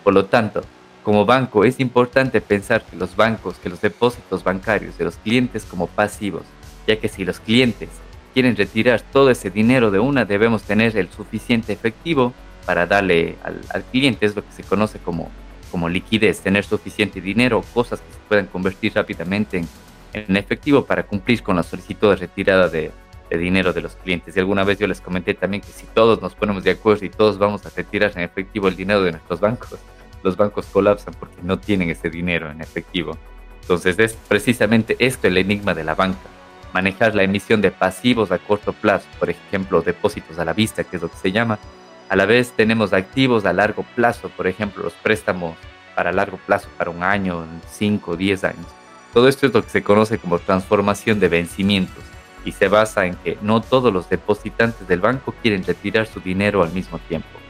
Por 0.03 0.15
lo 0.15 0.25
tanto, 0.27 0.63
como 1.05 1.27
banco 1.27 1.65
es 1.65 1.79
importante 1.79 2.41
pensar 2.41 2.83
que 2.83 2.97
los 2.97 3.15
bancos, 3.15 3.57
que 3.63 3.69
los 3.69 3.81
depósitos 3.81 4.43
bancarios 4.43 4.99
de 4.99 5.05
los 5.05 5.17
clientes 5.17 5.65
como 5.65 5.87
pasivos, 5.87 6.43
ya 6.87 6.99
que 6.99 7.09
si 7.09 7.25
los 7.25 7.39
clientes 7.39 7.91
quieren 8.33 8.57
retirar 8.57 9.03
todo 9.03 9.31
ese 9.31 9.51
dinero 9.51 9.91
de 9.91 10.01
una, 10.01 10.25
debemos 10.25 10.63
tener 10.63 10.97
el 10.97 11.11
suficiente 11.11 11.75
efectivo 11.75 12.33
para 12.67 12.87
darle 12.87 13.37
al, 13.45 13.85
cliente, 13.93 14.25
es 14.25 14.35
lo 14.35 14.43
que 14.43 14.51
se 14.53 14.65
conoce 14.65 14.99
como, 14.99 15.31
como 15.71 15.91
liquidez, 15.91 16.41
tener 16.41 16.65
suficiente 16.65 17.21
dinero, 17.21 17.63
cosas 17.75 18.01
que 18.01 18.13
se 18.13 18.19
puedan 18.27 18.47
convertir 18.47 18.95
rápidamente 18.95 19.59
en, 19.59 19.69
en 20.15 20.37
efectivo 20.37 20.87
para 20.87 21.03
cumplir 21.03 21.43
con 21.43 21.57
la 21.57 21.63
solicitud 21.63 22.11
de 22.11 22.17
retirada 22.17 22.69
de, 22.71 22.91
de 23.29 23.37
dinero 23.39 23.75
de 23.75 23.83
los 23.83 23.95
clientes. 23.97 24.35
Y 24.35 24.41
alguna 24.41 24.65
vez 24.65 24.79
yo 24.79 24.87
les 24.87 25.03
comenté 25.03 25.35
también 25.35 25.61
que 25.61 25.71
si 25.71 25.87
todos 25.87 26.23
nos 26.23 26.35
ponemos 26.35 26.65
de 26.65 26.71
acuerdo 26.71 27.05
y 27.05 27.11
todos 27.11 27.37
vamos 27.37 27.67
a 27.67 27.71
retirar 27.71 28.13
en 28.17 28.23
efectivo 28.23 28.69
el 28.69 28.77
dinero 28.77 29.03
de 29.03 29.13
nuestros 29.13 29.39
bancos, 29.39 29.79
los 30.25 30.37
bancos 30.37 30.67
colapsan 30.73 31.15
porque 31.21 31.43
no 31.43 31.59
tienen 31.59 31.91
ese 31.91 32.11
dinero 32.11 32.51
en 32.51 32.61
efectivo. 32.63 33.17
Entonces 33.61 33.99
es 33.99 34.15
precisamente 34.15 34.97
esto 34.99 35.29
el 35.29 35.37
enigma 35.37 35.75
de 35.75 35.85
la 35.85 35.95
banca. 35.95 36.29
Manejar 36.73 37.15
la 37.15 37.23
emisión 37.23 37.61
de 37.61 37.71
pasivos 37.71 38.33
a 38.33 38.39
corto 38.39 38.73
plazo, 38.73 39.07
por 39.21 39.31
ejemplo, 39.31 39.83
depósitos 39.83 40.39
a 40.39 40.45
la 40.45 40.55
vista, 40.55 40.83
que 40.83 40.97
es 40.97 41.03
lo 41.03 41.11
que 41.11 41.19
se 41.19 41.31
llama. 41.31 41.59
A 42.09 42.17
la 42.17 42.27
vez 42.27 42.53
tenemos 42.53 42.93
activos 42.93 43.45
a 43.45 43.53
largo 43.53 43.85
plazo, 43.95 44.31
por 44.31 44.47
ejemplo, 44.47 44.83
los 44.83 44.95
préstamos 44.95 45.57
para 45.95 46.11
largo 46.11 46.39
plazo, 46.39 46.69
para 46.77 46.91
un 46.91 47.03
año, 47.03 47.47
cinco, 47.71 48.17
diez 48.17 48.45
años. 48.45 48.67
Todo 49.13 49.29
esto 49.29 49.47
es 49.47 49.55
lo 49.55 49.63
que 49.63 49.71
se 49.71 49.85
conoce 49.85 50.19
como 50.19 50.39
transformación 50.39 51.21
de 51.21 51.29
vencimientos 51.29 52.03
y 52.45 52.53
se 52.53 52.69
basa 52.69 53.07
en 53.07 53.15
que 53.17 53.39
no 53.43 53.61
todos 53.61 53.93
los 53.93 54.09
depositantes 54.09 54.89
del 54.89 55.01
banco 55.01 55.35
quieren 55.41 55.65
retirar 55.65 56.07
su 56.07 56.21
dinero 56.21 56.63
al 56.63 56.73
mismo 56.73 56.99
tiempo 56.99 57.44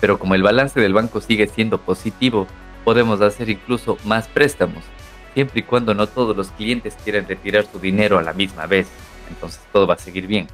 pero 0.00 0.18
como 0.18 0.34
el 0.34 0.42
balance 0.42 0.80
del 0.80 0.94
banco 0.94 1.20
sigue 1.20 1.46
siendo 1.46 1.80
positivo, 1.80 2.46
podemos 2.84 3.20
hacer 3.20 3.50
incluso 3.50 3.98
más 4.04 4.28
préstamos, 4.28 4.82
siempre 5.34 5.60
y 5.60 5.62
cuando 5.62 5.94
no 5.94 6.06
todos 6.06 6.36
los 6.36 6.48
clientes 6.50 6.96
quieran 7.04 7.28
retirar 7.28 7.66
su 7.70 7.78
dinero 7.78 8.18
a 8.18 8.22
la 8.22 8.32
misma 8.32 8.66
vez. 8.66 8.88
Entonces 9.28 9.60
todo 9.72 9.86
va 9.86 9.94
a 9.94 9.98
seguir 9.98 10.26
bien. 10.26 10.48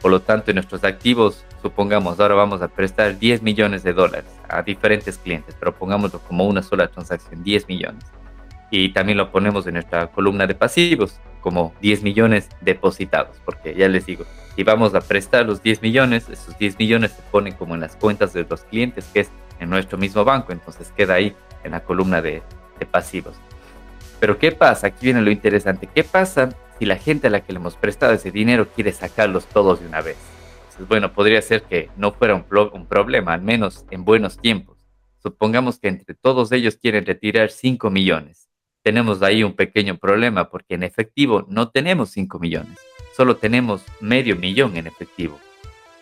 Por 0.00 0.10
lo 0.10 0.20
tanto, 0.20 0.50
en 0.50 0.56
nuestros 0.56 0.82
activos, 0.82 1.44
supongamos, 1.60 2.18
ahora 2.18 2.34
vamos 2.34 2.60
a 2.60 2.68
prestar 2.68 3.18
10 3.18 3.42
millones 3.42 3.84
de 3.84 3.92
dólares 3.92 4.30
a 4.48 4.62
diferentes 4.62 5.16
clientes, 5.16 5.54
pero 5.58 5.74
pongámoslo 5.74 6.18
como 6.20 6.44
una 6.46 6.62
sola 6.62 6.88
transacción, 6.88 7.44
10 7.44 7.68
millones. 7.68 8.04
Y 8.70 8.88
también 8.92 9.18
lo 9.18 9.30
ponemos 9.30 9.66
en 9.66 9.74
nuestra 9.74 10.08
columna 10.08 10.46
de 10.46 10.54
pasivos, 10.54 11.20
como 11.42 11.74
10 11.82 12.02
millones 12.02 12.48
depositados, 12.62 13.36
porque 13.44 13.74
ya 13.74 13.88
les 13.88 14.06
digo, 14.06 14.24
si 14.56 14.64
vamos 14.64 14.94
a 14.94 15.00
prestar 15.00 15.44
los 15.44 15.62
10 15.62 15.82
millones, 15.82 16.28
esos 16.30 16.56
10 16.56 16.78
millones 16.78 17.12
se 17.12 17.22
ponen 17.30 17.54
como 17.54 17.74
en 17.74 17.80
las 17.80 17.96
cuentas 17.96 18.32
de 18.32 18.46
los 18.48 18.62
clientes, 18.62 19.06
que 19.12 19.20
es 19.20 19.30
en 19.60 19.70
nuestro 19.70 19.98
mismo 19.98 20.24
banco, 20.24 20.52
entonces 20.52 20.92
queda 20.96 21.14
ahí 21.14 21.34
en 21.64 21.72
la 21.72 21.84
columna 21.84 22.22
de, 22.22 22.42
pasivos. 22.90 23.36
Pero 24.18 24.38
¿qué 24.38 24.50
pasa? 24.50 24.88
Aquí 24.88 25.06
viene 25.06 25.22
lo 25.22 25.30
interesante. 25.30 25.88
¿Qué 25.94 26.02
pasa 26.02 26.48
si 26.80 26.84
la 26.84 26.96
gente 26.96 27.28
a 27.28 27.30
la 27.30 27.44
que 27.44 27.52
le 27.52 27.60
hemos 27.60 27.76
prestado 27.76 28.12
ese 28.12 28.32
dinero 28.32 28.66
quiere 28.74 28.90
sacarlos 28.90 29.46
todos 29.46 29.80
de 29.80 29.86
una 29.86 30.00
vez? 30.00 30.16
Entonces, 30.62 30.88
bueno, 30.88 31.12
podría 31.12 31.40
ser 31.42 31.62
que 31.62 31.90
no 31.96 32.10
fuera 32.10 32.34
un, 32.34 32.44
un 32.72 32.86
problema, 32.86 33.34
al 33.34 33.42
menos 33.42 33.84
en 33.92 34.04
buenos 34.04 34.36
tiempos. 34.36 34.78
Supongamos 35.22 35.78
que 35.78 35.86
entre 35.86 36.16
todos 36.16 36.50
ellos 36.50 36.76
quieren 36.76 37.06
retirar 37.06 37.50
5 37.50 37.88
millones. 37.88 38.48
Tenemos 38.82 39.22
ahí 39.22 39.42
un 39.44 39.54
pequeño 39.54 39.96
problema 39.96 40.50
porque 40.50 40.74
en 40.74 40.82
efectivo 40.82 41.46
no 41.48 41.68
tenemos 41.68 42.10
5 42.10 42.38
millones 42.38 42.78
solo 43.16 43.36
tenemos 43.36 43.82
medio 44.00 44.36
millón 44.36 44.76
en 44.76 44.86
efectivo. 44.86 45.38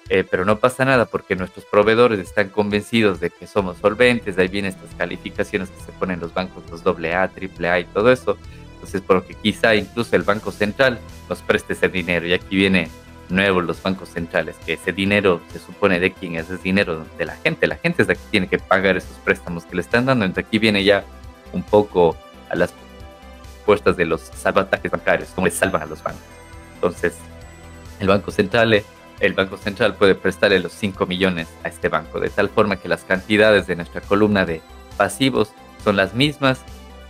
Eh, 0.08 0.24
pero 0.28 0.44
no 0.44 0.58
pasa 0.58 0.84
nada 0.84 1.06
porque 1.06 1.36
nuestros 1.36 1.64
proveedores 1.64 2.18
están 2.18 2.48
convencidos 2.48 3.20
de 3.20 3.30
que 3.30 3.46
somos 3.46 3.78
solventes, 3.78 4.34
de 4.34 4.42
ahí 4.42 4.48
vienen 4.48 4.72
estas 4.72 4.92
calificaciones 4.96 5.70
que 5.70 5.80
se 5.80 5.92
ponen 5.92 6.18
los 6.18 6.34
bancos, 6.34 6.64
los 6.68 6.84
AA, 6.84 7.30
AAA 7.30 7.80
y 7.80 7.84
todo 7.84 8.10
eso. 8.10 8.36
Entonces, 8.74 9.02
porque 9.06 9.34
quizá 9.34 9.74
incluso 9.76 10.16
el 10.16 10.22
Banco 10.22 10.50
Central 10.50 10.98
nos 11.28 11.42
preste 11.42 11.74
ese 11.74 11.88
dinero. 11.88 12.26
Y 12.26 12.32
aquí 12.32 12.56
viene 12.56 12.88
nuevo 13.28 13.60
los 13.60 13.80
bancos 13.80 14.08
centrales, 14.08 14.56
que 14.66 14.72
ese 14.72 14.92
dinero 14.92 15.40
se 15.52 15.60
supone 15.60 16.00
de 16.00 16.12
quién 16.12 16.34
es, 16.34 16.50
es 16.50 16.60
dinero 16.62 17.04
de 17.16 17.24
la 17.24 17.36
gente. 17.36 17.68
La 17.68 17.76
gente 17.76 18.02
es 18.02 18.08
la 18.08 18.14
que 18.14 18.20
tiene 18.30 18.48
que 18.48 18.58
pagar 18.58 18.96
esos 18.96 19.16
préstamos 19.18 19.64
que 19.64 19.76
le 19.76 19.82
están 19.82 20.06
dando. 20.06 20.24
Entonces 20.24 20.48
aquí 20.48 20.58
viene 20.58 20.82
ya 20.82 21.04
un 21.52 21.62
poco 21.62 22.16
a 22.50 22.56
las 22.56 22.72
puertas 23.64 23.96
de 23.96 24.04
los 24.04 24.20
salvatajes 24.20 24.90
bancarios, 24.90 25.30
cómo 25.34 25.46
le 25.46 25.52
salvan 25.52 25.82
a 25.82 25.86
los 25.86 26.02
bancos. 26.02 26.22
Entonces, 26.74 27.14
el 28.00 28.08
Banco 28.08 28.30
Central, 28.30 28.82
el 29.20 29.32
Banco 29.34 29.56
Central 29.56 29.94
puede 29.94 30.14
prestarle 30.14 30.60
los 30.60 30.72
5 30.72 31.06
millones 31.06 31.48
a 31.62 31.68
este 31.68 31.88
banco, 31.88 32.20
de 32.20 32.30
tal 32.30 32.48
forma 32.48 32.76
que 32.76 32.88
las 32.88 33.04
cantidades 33.04 33.66
de 33.66 33.76
nuestra 33.76 34.00
columna 34.00 34.44
de 34.44 34.62
pasivos 34.96 35.52
son 35.84 35.96
las 35.96 36.14
mismas, 36.14 36.60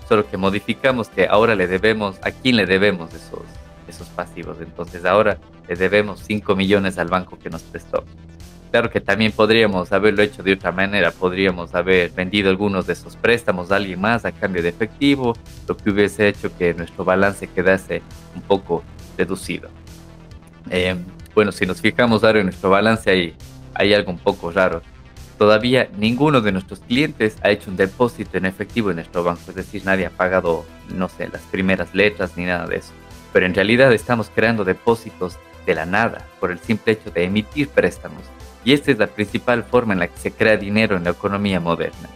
solo 0.09 0.29
que 0.29 0.37
modificamos 0.37 1.09
que 1.09 1.26
ahora 1.26 1.55
le 1.55 1.66
debemos, 1.66 2.16
a 2.22 2.33
quién 2.33 2.57
le 2.57 2.66
debemos 2.66 3.14
esos, 3.14 3.42
esos 3.88 4.09
pasivos. 4.09 4.59
Entonces 4.61 5.05
ahora 5.05 5.38
le 5.68 5.76
debemos 5.76 6.20
5 6.26 6.57
millones 6.57 6.98
al 6.98 7.09
banco 7.09 7.38
que 7.38 7.50
nos 7.50 7.62
prestó. 7.62 8.05
Claro 8.71 8.89
que 8.89 9.01
también 9.01 9.33
podríamos 9.33 9.91
haberlo 9.91 10.23
hecho 10.23 10.45
de 10.45 10.53
otra 10.53 10.71
manera, 10.71 11.11
podríamos 11.11 11.75
haber 11.75 12.11
vendido 12.11 12.51
algunos 12.51 12.87
de 12.87 12.93
esos 12.93 13.17
préstamos 13.17 13.73
a 13.73 13.77
alguien 13.77 14.01
más 14.01 14.25
a 14.25 14.31
cambio 14.31 14.63
de 14.63 14.69
efectivo, 14.69 15.35
lo 15.67 15.77
que 15.77 15.91
hubiese 15.91 16.29
hecho 16.29 16.57
que 16.57 16.73
nuestro 16.75 17.05
balance 17.05 17.49
quedase 17.49 18.01
un 18.35 18.43
poco 18.43 18.85
reducido. 19.19 19.69
Eh, 20.71 20.95
bueno, 21.35 21.51
si 21.51 21.67
nos 21.67 21.81
fijamos 21.81 22.23
ahora 22.23 22.41
en 22.41 22.47
nuestro 22.47 22.71
balance 22.71 23.11
hay, 23.11 23.35
hay 23.75 23.93
algo 23.93 24.13
un 24.13 24.19
poco 24.19 24.53
raro. 24.53 24.83
todavía 25.37 25.89
ninguno 25.97 26.41
de 26.41 26.53
nuestros 26.53 26.81
clientes 26.81 27.39
ha 27.43 27.51
hecho 27.51 27.71
un 27.71 27.77
depósito 27.77 28.37
en 28.37 28.45
efectivo 28.45 28.91
en 28.91 28.97
nuestro 28.97 29.25
banco, 29.25 29.41
es 29.49 29.55
decir, 29.55 29.83
nadie 29.85 30.07
ha 30.07 30.11
pagado, 30.11 30.65
no 30.95 31.09
sé, 31.09 31.29
las 31.29 31.41
primeras 31.43 31.93
letras 31.95 32.37
ni 32.37 32.45
nada 32.45 32.67
de 32.67 32.77
eso. 32.77 32.93
Pero 33.33 33.47
en 33.47 33.55
realidad 33.55 33.93
estamos 33.93 34.31
creando 34.33 34.65
depósitos 34.65 35.39
de 35.67 35.75
la 35.75 35.87
nada 35.87 36.27
por 36.39 36.53
el 36.53 36.59
simple 36.61 36.93
hecho 36.93 37.11
de 37.11 37.25
emitir 37.25 37.69
préstamos. 37.69 38.23
Y 38.64 38.73
esta 38.73 38.90
es 38.90 38.99
la 38.99 39.07
principal 39.07 39.64
forma 39.64 39.94
en 39.94 40.01
la 40.01 40.09
que 40.09 40.18
se 40.18 40.33
crea 40.33 40.57
dinero 40.57 40.96
en 40.96 41.05
la 41.05 41.11
economía 41.11 41.61
moderna. 41.61 42.09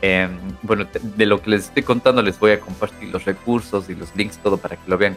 Em, 0.00 0.38
bueno, 0.62 0.86
de 1.02 1.26
lo 1.26 1.40
que 1.40 1.50
les 1.50 1.64
estoy 1.64 1.82
contando 1.82 2.20
les 2.20 2.38
voy 2.38 2.50
a 2.50 2.60
compartir 2.60 3.08
los 3.08 3.24
recursos 3.24 3.88
y 3.88 3.94
los 3.94 4.14
links, 4.14 4.38
todo 4.38 4.58
para 4.58 4.76
que 4.76 4.90
lo 4.90 4.98
vean, 4.98 5.16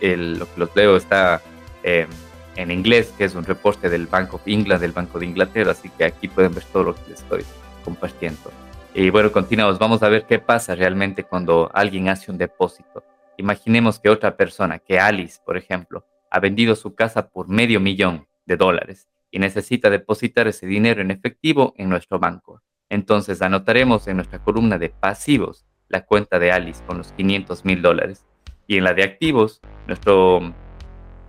que 0.00 0.16
lo 0.16 0.46
que 0.46 0.60
los 0.60 0.74
leo 0.74 0.96
está 0.96 1.42
em, 1.82 2.08
en 2.56 2.70
inglés, 2.70 3.12
que 3.18 3.24
es 3.24 3.34
un 3.34 3.44
reporte 3.44 3.90
del 3.90 4.06
Bank 4.06 4.32
of 4.32 4.42
England, 4.46 4.80
del 4.80 4.92
Banco 4.92 5.18
de 5.18 5.26
Inglaterra, 5.26 5.72
así 5.72 5.90
que 5.90 6.04
aquí 6.04 6.28
pueden 6.28 6.54
ver 6.54 6.64
todo 6.64 6.84
lo 6.84 6.94
que 6.94 7.02
les 7.10 7.20
estoy 7.20 7.44
compartiendo. 7.84 8.50
Y 8.94 9.10
bueno, 9.10 9.30
continuamos, 9.30 9.78
vamos 9.78 10.02
a 10.02 10.08
ver 10.08 10.24
qué 10.24 10.38
pasa 10.38 10.74
realmente 10.74 11.24
cuando 11.24 11.70
alguien 11.74 12.08
hace 12.08 12.30
un 12.30 12.38
depósito. 12.38 13.04
Imaginemos 13.36 13.98
que 13.98 14.08
otra 14.08 14.34
persona, 14.34 14.78
que 14.78 14.98
Alice, 14.98 15.38
por 15.44 15.58
ejemplo, 15.58 16.06
ha 16.30 16.40
vendido 16.40 16.74
su 16.74 16.94
casa 16.94 17.28
por 17.28 17.48
medio 17.48 17.80
millón 17.80 18.26
de 18.46 18.56
dólares 18.56 19.06
y 19.36 19.38
necesita 19.38 19.90
depositar 19.90 20.48
ese 20.48 20.66
dinero 20.66 21.02
en 21.02 21.10
efectivo 21.10 21.74
en 21.76 21.90
nuestro 21.90 22.18
banco. 22.18 22.62
Entonces 22.88 23.42
anotaremos 23.42 24.08
en 24.08 24.16
nuestra 24.16 24.38
columna 24.38 24.78
de 24.78 24.88
pasivos 24.88 25.66
la 25.88 26.06
cuenta 26.06 26.38
de 26.38 26.52
Alice 26.52 26.82
con 26.86 26.96
los 26.96 27.12
500 27.12 27.66
mil 27.66 27.82
dólares 27.82 28.24
y 28.66 28.78
en 28.78 28.84
la 28.84 28.94
de 28.94 29.02
activos 29.02 29.60
nuestro 29.86 30.54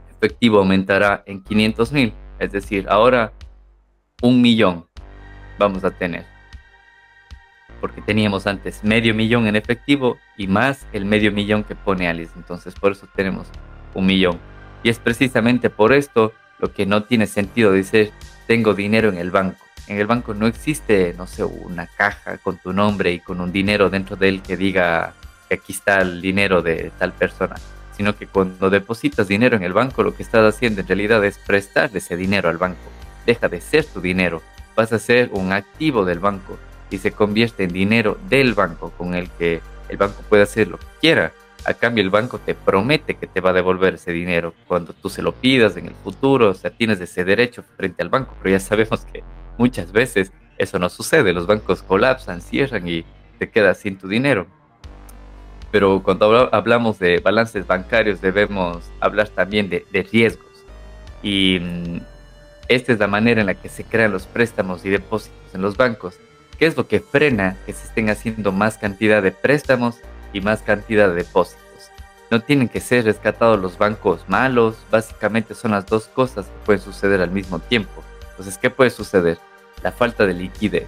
efectivo 0.10 0.60
aumentará 0.60 1.22
en 1.26 1.44
500 1.44 1.92
mil, 1.92 2.14
es 2.40 2.54
decir, 2.54 2.86
ahora 2.88 3.34
un 4.22 4.42
millón 4.42 4.88
vamos 5.60 5.84
a 5.84 5.92
tener. 5.92 6.24
Porque 7.82 8.02
teníamos 8.02 8.48
antes 8.48 8.86
medio 8.86 9.14
millón 9.14 9.48
en 9.48 9.58
efectivo 9.58 10.18
y 10.38 10.48
más 10.48 10.88
el 10.94 11.04
medio 11.04 11.34
millón 11.34 11.66
que 11.66 11.76
pone 11.76 12.08
Alice. 12.08 12.32
Entonces 12.38 12.74
por 12.74 12.94
eso 12.94 13.06
tenemos 13.18 13.50
un 13.94 14.06
millón. 14.06 14.40
Y 14.82 14.88
es 14.88 14.98
precisamente 14.98 15.70
por 15.70 15.92
esto 15.92 16.32
lo 16.60 16.74
que 16.74 16.86
no 16.86 17.04
tiene 17.04 17.28
sentido 17.28 17.72
decir 17.72 18.12
tengo 18.48 18.74
dinero 18.74 19.10
en 19.10 19.18
el 19.18 19.32
banco. 19.32 19.64
En 19.88 19.98
el 19.98 20.08
banco 20.08 20.34
no 20.34 20.48
existe, 20.48 21.14
no 21.18 21.28
sé, 21.28 21.44
una 21.44 21.88
caja 21.88 22.38
con 22.38 22.58
tu 22.58 22.74
nombre 22.74 23.12
y 23.14 23.20
con 23.20 23.40
un 23.40 23.52
dinero 23.52 23.90
dentro 23.90 24.16
de 24.16 24.30
él 24.30 24.42
que 24.42 24.58
diga 24.58 25.14
que 25.48 25.56
aquí 25.56 25.72
está 25.72 26.02
el 26.02 26.22
dinero 26.22 26.62
de 26.62 26.92
tal 26.98 27.14
persona 27.14 27.56
sino 27.98 28.16
que 28.16 28.28
cuando 28.28 28.70
depositas 28.70 29.28
dinero 29.28 29.58
en 29.58 29.64
el 29.64 29.74
banco, 29.74 30.04
lo 30.04 30.16
que 30.16 30.22
estás 30.22 30.54
haciendo 30.54 30.82
en 30.82 30.88
realidad 30.88 31.26
es 31.26 31.40
prestar 31.40 31.90
ese 31.96 32.16
dinero 32.16 32.48
al 32.48 32.60
banco. 32.60 32.78
Deja 33.26 33.50
de 33.50 33.60
ser 33.60 33.86
tu 33.86 34.00
dinero, 34.00 34.44
vas 34.76 34.94
a 34.94 35.00
ser 35.00 35.32
un 35.34 35.52
activo 35.52 36.06
del 36.06 36.20
banco 36.20 36.60
y 36.92 37.00
se 37.00 37.12
convierte 37.12 37.64
en 37.64 37.74
dinero 37.74 38.20
del 38.30 38.54
banco 38.54 38.92
con 38.92 39.16
el 39.16 39.30
que 39.32 39.62
el 39.90 39.98
banco 39.98 40.22
puede 40.30 40.44
hacer 40.44 40.68
lo 40.68 40.78
que 40.78 40.86
quiera. 41.02 41.34
A 41.68 41.74
cambio, 41.74 42.04
el 42.04 42.10
banco 42.10 42.40
te 42.40 42.56
promete 42.56 43.16
que 43.16 43.28
te 43.28 43.42
va 43.42 43.52
a 43.52 43.54
devolver 43.54 43.96
ese 43.96 44.12
dinero 44.12 44.54
cuando 44.68 44.94
tú 44.94 45.10
se 45.10 45.22
lo 45.22 45.34
pidas 45.34 45.78
en 45.78 45.86
el 45.88 45.96
futuro. 45.96 46.50
O 46.50 46.54
sea, 46.54 46.72
tienes 46.72 47.00
ese 47.00 47.24
derecho 47.24 47.64
frente 47.76 48.02
al 48.02 48.10
banco, 48.10 48.36
pero 48.42 48.56
ya 48.56 48.60
sabemos 48.60 49.06
que 49.06 49.24
muchas 49.58 49.92
veces 49.92 50.32
eso 50.58 50.80
no 50.80 50.90
sucede. 50.90 51.34
Los 51.34 51.46
bancos 51.46 51.84
colapsan, 51.84 52.42
cierran 52.42 52.88
y 52.88 53.06
te 53.38 53.50
quedas 53.50 53.80
sin 53.80 53.98
tu 53.98 54.08
dinero 54.08 54.48
pero 55.72 56.02
cuando 56.02 56.50
hablamos 56.54 57.00
de 57.00 57.20
balances 57.20 57.68
bancarios 57.68 58.22
debemos 58.22 58.84
hablar 59.00 59.30
también 59.30 59.70
de, 59.70 60.08
riesgos. 60.12 60.48
Y 61.22 61.60
mm, 61.60 62.00
esta 62.70 62.94
es 62.94 63.00
la 63.00 63.08
manera 63.08 63.42
en 63.42 63.48
la 63.48 63.56
que 63.56 63.70
se 63.70 63.84
crean 63.84 64.12
los 64.12 64.26
préstamos 64.26 64.86
y 64.86 64.90
depósitos 64.90 65.54
en 65.54 65.62
los 65.62 65.78
bancos. 65.78 66.16
¿Qué 66.58 66.66
es 66.66 66.78
lo 66.78 66.88
que 66.88 67.00
frena 67.00 67.58
que 67.66 67.74
se 67.74 67.88
estén 67.88 68.10
haciendo 68.10 68.52
más 68.52 68.78
cantidad 68.78 69.22
de 69.22 69.32
préstamos 69.32 69.98
y 70.34 70.42
más 70.42 70.62
cantidad 70.62 71.10
de 71.10 71.16
depósitos? 71.16 71.92
No 72.30 72.42
tienen 72.42 72.68
que 72.68 72.82
ser 72.82 73.06
rescatados 73.06 73.60
los 73.60 73.78
bancos 73.78 74.26
malos, 74.28 74.78
básicamente 74.92 75.56
son 75.56 75.72
las 75.72 75.86
dos 75.86 76.08
cosas 76.08 76.46
que 76.46 76.66
pueden 76.66 76.82
suceder 76.82 77.22
al 77.22 77.32
mismo 77.32 77.60
tiempo. 77.60 78.04
Entonces, 78.32 78.58
¿qué 78.58 78.70
puede 78.70 78.90
suceder? 78.90 79.38
La 79.84 79.92
falta 79.92 80.26
de 80.26 80.34
liquidez 80.34 80.88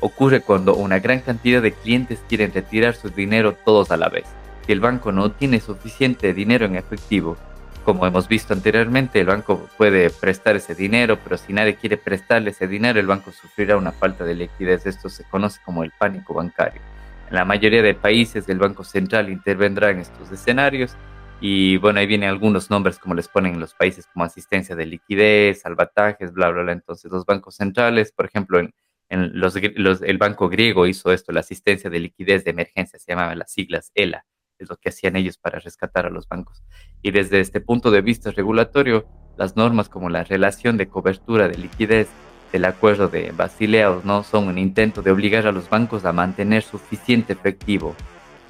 ocurre 0.00 0.40
cuando 0.40 0.74
una 0.74 0.98
gran 0.98 1.20
cantidad 1.20 1.62
de 1.62 1.72
clientes 1.72 2.20
quieren 2.28 2.52
retirar 2.52 2.94
su 2.94 3.10
dinero 3.10 3.54
todos 3.64 3.90
a 3.90 3.96
la 3.96 4.08
vez. 4.08 4.24
Si 4.66 4.72
el 4.72 4.80
banco 4.80 5.12
no 5.12 5.30
tiene 5.30 5.60
suficiente 5.60 6.34
dinero 6.34 6.66
en 6.66 6.76
efectivo, 6.76 7.36
como 7.84 8.06
hemos 8.06 8.28
visto 8.28 8.52
anteriormente, 8.52 9.20
el 9.20 9.26
banco 9.26 9.68
puede 9.78 10.10
prestar 10.10 10.56
ese 10.56 10.74
dinero, 10.74 11.18
pero 11.22 11.36
si 11.38 11.52
nadie 11.52 11.76
quiere 11.76 11.96
prestarle 11.96 12.50
ese 12.50 12.66
dinero, 12.66 13.00
el 13.00 13.06
banco 13.06 13.32
sufrirá 13.32 13.76
una 13.76 13.92
falta 13.92 14.24
de 14.24 14.34
liquidez. 14.34 14.84
Esto 14.86 15.08
se 15.08 15.24
conoce 15.24 15.60
como 15.64 15.82
el 15.82 15.90
pánico 15.90 16.34
bancario. 16.34 16.80
En 17.30 17.36
la 17.36 17.44
mayoría 17.44 17.80
de 17.82 17.94
países, 17.94 18.48
el 18.48 18.58
Banco 18.58 18.82
Central 18.82 19.30
intervendrá 19.30 19.90
en 19.90 20.00
estos 20.00 20.32
escenarios 20.32 20.96
y 21.40 21.76
bueno, 21.76 22.00
ahí 22.00 22.06
vienen 22.06 22.28
algunos 22.28 22.70
nombres 22.70 22.98
como 22.98 23.14
les 23.14 23.28
ponen 23.28 23.54
en 23.54 23.60
los 23.60 23.72
países 23.72 24.06
como 24.12 24.24
asistencia 24.24 24.74
de 24.74 24.84
liquidez, 24.84 25.60
salvatajes, 25.60 26.32
bla, 26.32 26.50
bla, 26.50 26.62
bla. 26.62 26.72
Entonces 26.72 27.10
los 27.10 27.24
bancos 27.24 27.54
centrales, 27.54 28.10
por 28.10 28.26
ejemplo, 28.26 28.58
en, 28.58 28.74
los, 29.08 29.54
el 29.56 30.18
banco 30.18 30.48
griego 30.48 30.88
hizo 30.88 31.12
esto, 31.12 31.30
la 31.30 31.40
asistencia 31.40 31.88
de 31.88 32.00
liquidez 32.00 32.44
de 32.44 32.50
emergencia, 32.50 32.98
se 32.98 33.12
llamaban 33.12 33.38
las 33.38 33.52
siglas 33.52 33.92
ELA, 33.94 34.26
es 34.58 34.68
lo 34.68 34.76
que 34.76 34.88
hacían 34.88 35.14
ellos 35.14 35.38
para 35.38 35.60
rescatar 35.60 36.06
a 36.06 36.10
los 36.10 36.28
bancos. 36.28 36.64
Y 37.00 37.12
desde 37.12 37.38
este 37.38 37.60
punto 37.60 37.92
de 37.92 38.02
vista 38.02 38.32
regulatorio, 38.32 39.06
las 39.36 39.54
normas 39.54 39.88
como 39.88 40.10
la 40.10 40.24
relación 40.24 40.76
de 40.76 40.88
cobertura 40.88 41.46
de 41.46 41.58
liquidez 41.58 42.08
del 42.52 42.64
acuerdo 42.64 43.08
de 43.08 43.32
Basilea 43.32 44.00
no 44.04 44.22
son 44.24 44.48
un 44.48 44.58
intento 44.58 45.02
de 45.02 45.10
obligar 45.10 45.46
a 45.46 45.52
los 45.52 45.68
bancos 45.68 46.04
a 46.04 46.12
mantener 46.12 46.62
suficiente 46.62 47.32
efectivo 47.32 47.94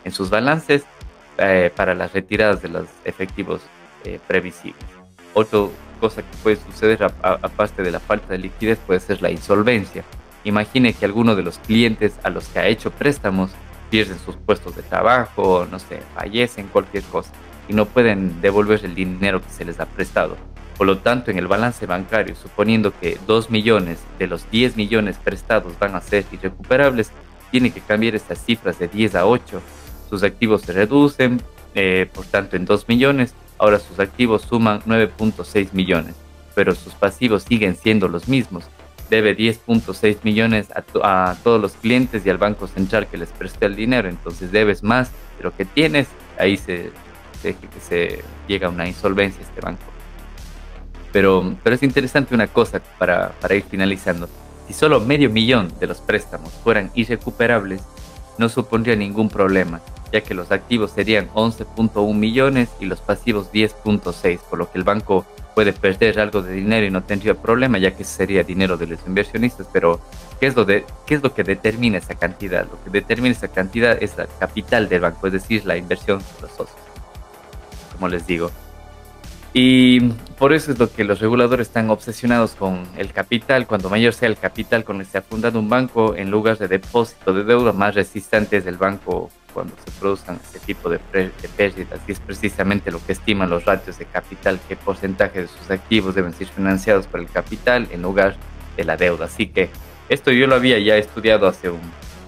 en 0.04 0.12
sus 0.12 0.30
balances 0.30 0.84
eh, 1.38 1.70
para 1.74 1.94
las 1.94 2.12
retiradas 2.12 2.62
de 2.62 2.68
los 2.68 2.86
efectivos 3.04 3.60
eh, 4.04 4.18
previsibles. 4.26 4.84
Otra 5.34 5.60
cosa 6.00 6.22
que 6.22 6.36
puede 6.42 6.56
suceder 6.56 7.02
aparte 7.02 7.82
de 7.82 7.90
la 7.90 8.00
falta 8.00 8.32
de 8.32 8.38
liquidez 8.38 8.78
puede 8.78 9.00
ser 9.00 9.20
la 9.20 9.30
insolvencia 9.30 10.04
Imagine 10.44 10.94
que 10.94 11.04
alguno 11.04 11.36
de 11.36 11.42
los 11.42 11.58
clientes 11.58 12.14
a 12.22 12.30
los 12.30 12.48
que 12.48 12.58
ha 12.58 12.66
hecho 12.66 12.90
préstamos 12.90 13.50
pierden 13.90 14.18
sus 14.18 14.36
puestos 14.36 14.76
de 14.76 14.82
trabajo, 14.82 15.66
no 15.70 15.78
sé, 15.78 16.00
fallecen, 16.14 16.68
cualquier 16.68 17.02
cosa, 17.04 17.30
y 17.68 17.74
no 17.74 17.86
pueden 17.86 18.40
devolver 18.40 18.84
el 18.84 18.94
dinero 18.94 19.42
que 19.42 19.50
se 19.50 19.64
les 19.64 19.80
ha 19.80 19.86
prestado. 19.86 20.36
Por 20.80 20.86
lo 20.86 20.96
tanto, 20.96 21.30
en 21.30 21.36
el 21.36 21.46
balance 21.46 21.84
bancario, 21.84 22.34
suponiendo 22.34 22.98
que 22.98 23.18
2 23.26 23.50
millones 23.50 23.98
de 24.18 24.26
los 24.26 24.50
10 24.50 24.78
millones 24.78 25.18
prestados 25.22 25.78
van 25.78 25.94
a 25.94 26.00
ser 26.00 26.24
irrecuperables, 26.32 27.10
tiene 27.50 27.70
que 27.70 27.82
cambiar 27.82 28.14
estas 28.14 28.42
cifras 28.42 28.78
de 28.78 28.88
10 28.88 29.14
a 29.16 29.26
8. 29.26 29.60
Sus 30.08 30.22
activos 30.22 30.62
se 30.62 30.72
reducen, 30.72 31.42
eh, 31.74 32.08
por 32.10 32.24
tanto, 32.24 32.56
en 32.56 32.64
2 32.64 32.88
millones, 32.88 33.34
ahora 33.58 33.78
sus 33.78 34.00
activos 34.00 34.40
suman 34.48 34.80
9.6 34.86 35.74
millones, 35.74 36.14
pero 36.54 36.74
sus 36.74 36.94
pasivos 36.94 37.42
siguen 37.42 37.76
siendo 37.76 38.08
los 38.08 38.26
mismos 38.26 38.64
debe 39.10 39.36
10.6 39.36 40.20
millones 40.22 40.68
a, 41.02 41.34
todos 41.42 41.60
los 41.60 41.72
clientes 41.72 42.24
y 42.24 42.30
al 42.30 42.38
Banco 42.38 42.68
Central 42.68 43.06
que 43.06 43.18
les 43.18 43.28
presté 43.32 43.66
el 43.66 43.76
dinero, 43.76 44.08
entonces 44.08 44.50
debes 44.50 44.82
más 44.82 45.10
de 45.36 45.44
lo 45.44 45.54
que 45.54 45.66
tienes, 45.66 46.08
ahí 46.38 46.56
se, 46.56 46.90
se, 47.42 48.24
llega 48.48 48.68
a 48.68 48.70
una 48.70 48.88
insolvencia 48.88 49.42
este 49.42 49.60
banco. 49.60 49.82
Pero, 51.12 51.56
pero 51.62 51.74
es 51.74 51.82
interesante 51.82 52.34
una 52.34 52.46
cosa 52.46 52.80
para, 52.98 53.32
para 53.40 53.54
ir 53.54 53.64
finalizando. 53.64 54.28
Si 54.66 54.74
solo 54.74 55.00
medio 55.00 55.30
millón 55.30 55.72
de 55.80 55.86
los 55.86 55.98
préstamos 55.98 56.52
fueran 56.62 56.90
irrecuperables, 56.94 57.82
no 58.38 58.48
supondría 58.48 58.96
ningún 58.96 59.28
problema, 59.28 59.80
ya 60.12 60.22
que 60.22 60.34
los 60.34 60.50
activos 60.50 60.92
serían 60.92 61.28
11.1 61.30 62.14
millones 62.14 62.68
y 62.80 62.86
los 62.86 63.00
pasivos 63.00 63.52
10.6, 63.52 64.38
por 64.48 64.58
lo 64.58 64.70
que 64.70 64.78
el 64.78 64.84
banco 64.84 65.26
puede 65.54 65.72
perder 65.72 66.20
algo 66.20 66.42
de 66.42 66.52
dinero 66.52 66.86
y 66.86 66.90
no 66.90 67.02
tendría 67.02 67.34
problema, 67.34 67.78
ya 67.78 67.94
que 67.94 68.04
sería 68.04 68.42
dinero 68.42 68.76
de 68.76 68.86
los 68.86 69.00
inversionistas, 69.06 69.66
pero 69.72 70.00
¿qué 70.38 70.46
es, 70.46 70.56
lo 70.56 70.64
de, 70.64 70.84
¿qué 71.06 71.16
es 71.16 71.22
lo 71.22 71.34
que 71.34 71.44
determina 71.44 71.98
esa 71.98 72.14
cantidad? 72.14 72.64
Lo 72.64 72.82
que 72.82 72.90
determina 72.90 73.34
esa 73.34 73.48
cantidad 73.48 74.02
es 74.02 74.16
la 74.16 74.26
capital 74.26 74.88
del 74.88 75.02
banco, 75.02 75.26
es 75.26 75.34
decir, 75.34 75.66
la 75.66 75.76
inversión 75.76 76.20
de 76.20 76.42
los 76.42 76.50
socios, 76.52 76.80
como 77.92 78.08
les 78.08 78.26
digo. 78.26 78.50
Y 79.52 80.00
por 80.38 80.52
eso 80.52 80.70
es 80.70 80.78
lo 80.78 80.92
que 80.92 81.02
los 81.02 81.18
reguladores 81.18 81.68
están 81.68 81.90
obsesionados 81.90 82.54
con 82.54 82.86
el 82.96 83.12
capital. 83.12 83.66
Cuando 83.66 83.90
mayor 83.90 84.12
sea 84.12 84.28
el 84.28 84.36
capital 84.36 84.84
con 84.84 85.00
el 85.00 85.06
que 85.06 85.12
se 85.12 85.18
ha 85.18 85.24
un 85.58 85.68
banco, 85.68 86.14
en 86.14 86.30
lugar 86.30 86.56
de 86.58 86.68
depósito 86.68 87.32
de 87.32 87.42
deuda, 87.42 87.72
más 87.72 87.94
resistente 87.94 88.58
es 88.58 88.66
el 88.66 88.76
banco 88.76 89.30
cuando 89.52 89.74
se 89.84 89.90
produzcan 89.98 90.38
este 90.44 90.60
tipo 90.60 90.88
de, 90.88 91.00
pérdidas 91.56 92.00
y 92.06 92.12
es 92.12 92.20
precisamente 92.20 92.92
lo 92.92 93.04
que 93.04 93.12
estiman 93.12 93.50
los 93.50 93.64
ratios 93.64 93.98
de 93.98 94.04
capital, 94.04 94.60
qué 94.68 94.76
porcentaje 94.76 95.42
de 95.42 95.48
sus 95.48 95.70
activos 95.70 96.14
deben 96.14 96.32
ser 96.32 96.46
financiados 96.46 97.08
por 97.08 97.18
el 97.18 97.26
capital 97.26 97.88
en 97.90 98.02
lugar 98.02 98.36
de 98.76 98.84
la 98.84 98.96
deuda. 98.96 99.24
Así 99.24 99.48
que 99.48 99.68
esto 100.08 100.30
yo 100.30 100.46
lo 100.46 100.54
había 100.54 100.78
ya 100.78 100.96
estudiado 100.96 101.48
hace 101.48 101.70
un 101.70 101.80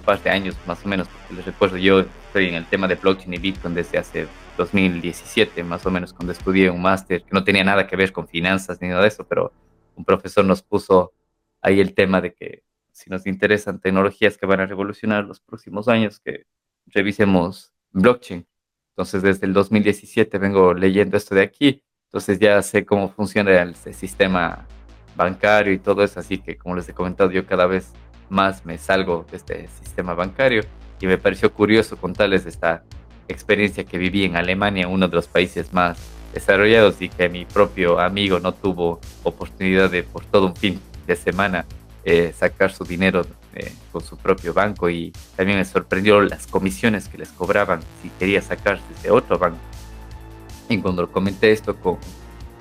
par 0.03 0.21
de 0.21 0.29
años 0.29 0.55
más 0.67 0.83
o 0.85 0.87
menos, 0.87 1.07
porque 1.07 1.33
les 1.33 1.45
recuerdo, 1.45 1.77
yo 1.77 2.01
estoy 2.01 2.47
en 2.47 2.55
el 2.55 2.65
tema 2.65 2.87
de 2.87 2.95
blockchain 2.95 3.33
y 3.33 3.37
Bitcoin 3.37 3.73
desde 3.73 3.97
hace 3.97 4.27
2017 4.57 5.63
más 5.63 5.85
o 5.85 5.91
menos 5.91 6.13
cuando 6.13 6.31
estudié 6.31 6.69
un 6.69 6.81
máster 6.81 7.23
que 7.23 7.29
no 7.31 7.43
tenía 7.43 7.63
nada 7.63 7.87
que 7.87 7.95
ver 7.95 8.11
con 8.11 8.27
finanzas 8.27 8.79
ni 8.81 8.87
nada 8.87 9.01
de 9.01 9.07
eso, 9.07 9.25
pero 9.25 9.51
un 9.95 10.05
profesor 10.05 10.45
nos 10.45 10.61
puso 10.61 11.13
ahí 11.61 11.79
el 11.79 11.93
tema 11.93 12.21
de 12.21 12.33
que 12.33 12.63
si 12.91 13.09
nos 13.09 13.25
interesan 13.25 13.79
tecnologías 13.79 14.37
que 14.37 14.45
van 14.45 14.59
a 14.59 14.65
revolucionar 14.65 15.25
los 15.25 15.39
próximos 15.39 15.87
años, 15.87 16.19
que 16.19 16.45
revisemos 16.87 17.73
blockchain. 17.91 18.45
Entonces, 18.91 19.23
desde 19.23 19.47
el 19.47 19.53
2017 19.53 20.37
vengo 20.37 20.73
leyendo 20.73 21.17
esto 21.17 21.33
de 21.33 21.41
aquí, 21.41 21.83
entonces 22.05 22.37
ya 22.37 22.61
sé 22.61 22.85
cómo 22.85 23.09
funciona 23.09 23.59
el, 23.61 23.75
sistema 23.75 24.67
bancario 25.15 25.73
y 25.73 25.79
todo 25.79 26.03
eso, 26.03 26.19
así 26.19 26.37
que 26.37 26.57
como 26.57 26.75
les 26.75 26.87
he 26.89 26.93
comentado, 26.93 27.31
yo 27.31 27.45
cada 27.45 27.65
vez 27.65 27.91
más 28.29 28.65
me 28.65 28.77
salgo 28.77 29.25
de 29.29 29.37
este 29.37 29.67
sistema 29.79 30.13
bancario 30.13 30.63
y 30.99 31.07
me 31.07 31.17
pareció 31.17 31.51
curioso 31.53 31.97
contarles 31.97 32.45
esta 32.45 32.83
experiencia 33.27 33.83
que 33.83 33.97
viví 33.97 34.23
en 34.23 34.35
Alemania, 34.35 34.87
uno 34.87 35.07
de 35.07 35.15
los 35.15 35.27
países 35.27 35.73
más 35.73 35.97
desarrollados 36.33 37.01
y 37.01 37.09
que 37.09 37.29
mi 37.29 37.45
propio 37.45 37.99
amigo 37.99 38.39
no 38.39 38.53
tuvo 38.53 38.99
oportunidad 39.23 39.89
de 39.89 40.03
por 40.03 40.25
todo 40.25 40.47
un 40.47 40.55
fin 40.55 40.79
de 41.05 41.15
semana 41.15 41.65
eh, 42.05 42.33
sacar 42.37 42.71
su 42.71 42.83
dinero 42.83 43.25
eh, 43.53 43.71
con 43.91 44.03
su 44.03 44.17
propio 44.17 44.53
banco 44.53 44.89
y 44.89 45.13
también 45.35 45.59
me 45.59 45.65
sorprendió 45.65 46.21
las 46.21 46.47
comisiones 46.47 47.07
que 47.07 47.17
les 47.17 47.29
cobraban 47.29 47.81
si 48.01 48.09
quería 48.19 48.41
sacar 48.41 48.79
desde 48.89 49.11
otro 49.11 49.37
banco. 49.37 49.59
Y 50.69 50.79
cuando 50.79 51.09
comenté 51.11 51.51
esto 51.51 51.75
con, 51.75 51.97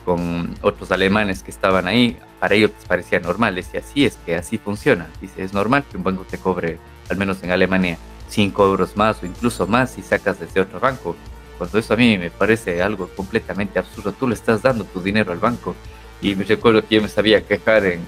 con 0.05 0.55
otros 0.62 0.91
alemanes 0.91 1.43
que 1.43 1.51
estaban 1.51 1.87
ahí, 1.87 2.19
para 2.41 2.55
ellos 2.55 2.71
les 2.77 2.85
parecía 2.87 3.21
normal. 3.21 3.55
Decía, 3.55 3.81
así 3.81 4.05
es 4.05 4.19
que 4.25 4.35
así 4.35 4.59
funciona. 4.59 5.09
Dice, 5.21 5.43
es 5.43 5.53
normal 5.53 5.85
que 5.91 5.97
un 5.97 6.03
banco 6.03 6.25
te 6.29 6.38
cobre, 6.38 6.79
al 7.09 7.17
menos 7.17 7.43
en 7.43 7.51
Alemania, 7.51 7.99
5 8.29 8.65
euros 8.65 8.97
más 8.97 9.23
o 9.23 9.27
incluso 9.27 9.67
más 9.67 9.93
si 9.93 10.03
sacas 10.03 10.41
desde 10.41 10.61
otro 10.61 10.81
banco. 10.81 11.17
Cuando 11.59 11.79
eso 11.79 11.95
a 11.95 11.97
mí 11.97 12.19
me 12.19 12.31
parece 12.31 12.83
algo 12.83 13.09
completamente 13.09 13.79
absurdo. 13.79 14.12
Tú 14.12 14.27
le 14.27 14.35
estás 14.35 14.62
dando 14.62 14.85
tu 14.85 15.01
dinero 15.01 15.33
al 15.33 15.38
banco. 15.38 15.75
Y 16.21 16.35
me 16.35 16.45
recuerdo 16.45 16.87
que 16.87 16.97
yo 16.97 17.03
me 17.03 17.09
sabía 17.09 17.47
quejar 17.47 17.85
en, 17.85 18.01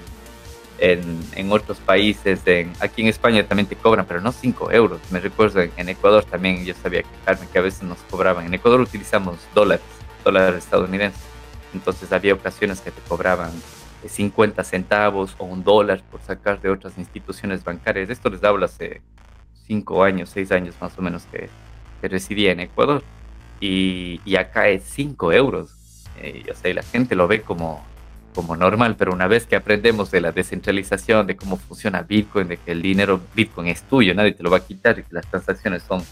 en, 0.79 1.19
en 1.35 1.51
otros 1.51 1.77
países. 1.77 2.41
En, 2.45 2.73
aquí 2.79 3.01
en 3.01 3.07
España 3.07 3.45
también 3.45 3.67
te 3.67 3.75
cobran, 3.75 4.05
pero 4.05 4.21
no 4.21 4.31
5 4.31 4.71
euros. 4.71 4.99
Me 5.11 5.19
recuerdo 5.19 5.61
en, 5.61 5.71
en, 5.77 5.89
Ecuador 5.89 6.25
también 6.25 6.65
yo 6.65 6.73
sabía 6.81 7.03
quejarme 7.03 7.47
que 7.51 7.59
a 7.59 7.61
veces 7.61 7.83
nos 7.83 7.99
cobraban. 8.09 8.45
En 8.45 8.53
Ecuador 8.53 8.81
utilizamos 8.81 9.37
dólares, 9.53 9.85
dólares 10.23 10.63
estadounidenses. 10.63 11.34
Entonces 11.75 12.11
había 12.11 12.33
ocasiones 12.33 12.81
que 12.81 12.91
te 12.91 13.01
cobraban 13.01 13.51
50 14.07 14.63
centavos 14.63 15.35
o 15.37 15.45
un 15.45 15.63
dólar 15.63 16.01
por 16.09 16.21
sacar 16.21 16.61
de 16.61 16.69
otras 16.69 16.97
instituciones 16.97 17.63
bancarias. 17.63 18.09
Esto 18.09 18.29
les 18.29 18.43
hablo 18.43 18.65
hace 18.65 19.01
cinco 19.67 20.03
años, 20.03 20.29
seis 20.29 20.51
años 20.51 20.75
más 20.79 20.97
o 20.97 21.01
menos 21.01 21.23
que, 21.31 21.49
que 22.01 22.07
residía 22.07 22.51
en 22.51 22.61
Ecuador. 22.61 23.03
Y, 23.59 24.21
y 24.25 24.35
acá 24.35 24.67
es 24.69 24.83
5 24.83 25.31
euros. 25.33 25.71
Eh, 26.21 26.45
o 26.51 26.55
sea, 26.55 26.73
la 26.73 26.83
gente 26.83 27.15
lo 27.15 27.27
ve 27.27 27.41
como, 27.41 27.83
como 28.33 28.55
normal, 28.55 28.95
pero 28.97 29.13
una 29.13 29.27
vez 29.27 29.45
que 29.45 29.55
aprendemos 29.55 30.11
de 30.11 30.21
la 30.21 30.31
descentralización, 30.31 31.27
de 31.27 31.35
cómo 31.35 31.57
funciona 31.57 32.01
Bitcoin, 32.01 32.47
de 32.47 32.57
que 32.57 32.71
el 32.71 32.81
dinero 32.81 33.21
Bitcoin 33.33 33.67
es 33.67 33.83
tuyo, 33.83 34.13
nadie 34.13 34.33
te 34.33 34.43
lo 34.43 34.51
va 34.51 34.57
a 34.57 34.65
quitar 34.65 34.99
y 34.99 35.03
que 35.03 35.13
las 35.13 35.25
transacciones 35.27 35.83
son 35.83 36.03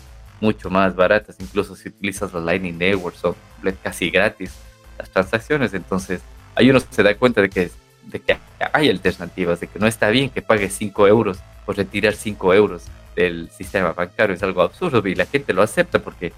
mucho 0.41 0.69
más 0.69 0.95
baratas, 0.95 1.38
incluso 1.39 1.76
si 1.76 1.88
utilizas 1.89 2.34
los 2.34 2.43
Lightning 2.43 2.78
Network 2.78 3.15
son 3.15 3.36
casi 3.82 4.10
gratis 4.10 4.54
las 4.97 5.10
transacciones, 5.10 5.73
entonces 5.73 6.21
ahí 6.56 6.69
uno 6.69 6.79
se 6.79 7.03
da 7.03 7.15
cuenta 7.15 7.41
de 7.41 7.49
que, 7.49 7.71
de 8.06 8.19
que 8.19 8.38
hay 8.71 8.89
alternativas, 8.89 9.60
de 9.60 9.67
que 9.67 9.79
no 9.79 9.88
está 9.88 10.10
bien 10.10 10.29
que 10.29 10.41
pagues 10.41 10.73
5 10.73 11.08
euros 11.08 11.39
por 11.65 11.77
retirar 11.77 12.13
5 12.13 12.53
euros 12.53 12.84
del 13.15 13.49
sistema 13.51 13.93
bancario, 13.93 14.36
es 14.36 14.43
algo 14.43 14.62
absurdo 14.62 15.08
y 15.08 15.15
la 15.15 15.25
gente 15.25 15.53
lo 15.53 15.62
acepta 15.62 15.99
porque 15.99 16.34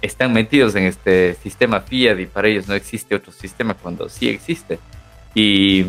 están 0.00 0.32
metidos 0.32 0.74
en 0.74 0.84
este 0.84 1.34
sistema 1.34 1.80
fiat 1.80 2.18
y 2.18 2.26
para 2.26 2.48
ellos 2.48 2.68
no 2.68 2.74
existe 2.74 3.14
otro 3.14 3.32
sistema 3.32 3.74
cuando 3.74 4.08
sí 4.08 4.28
existe. 4.28 4.78
Y 5.34 5.86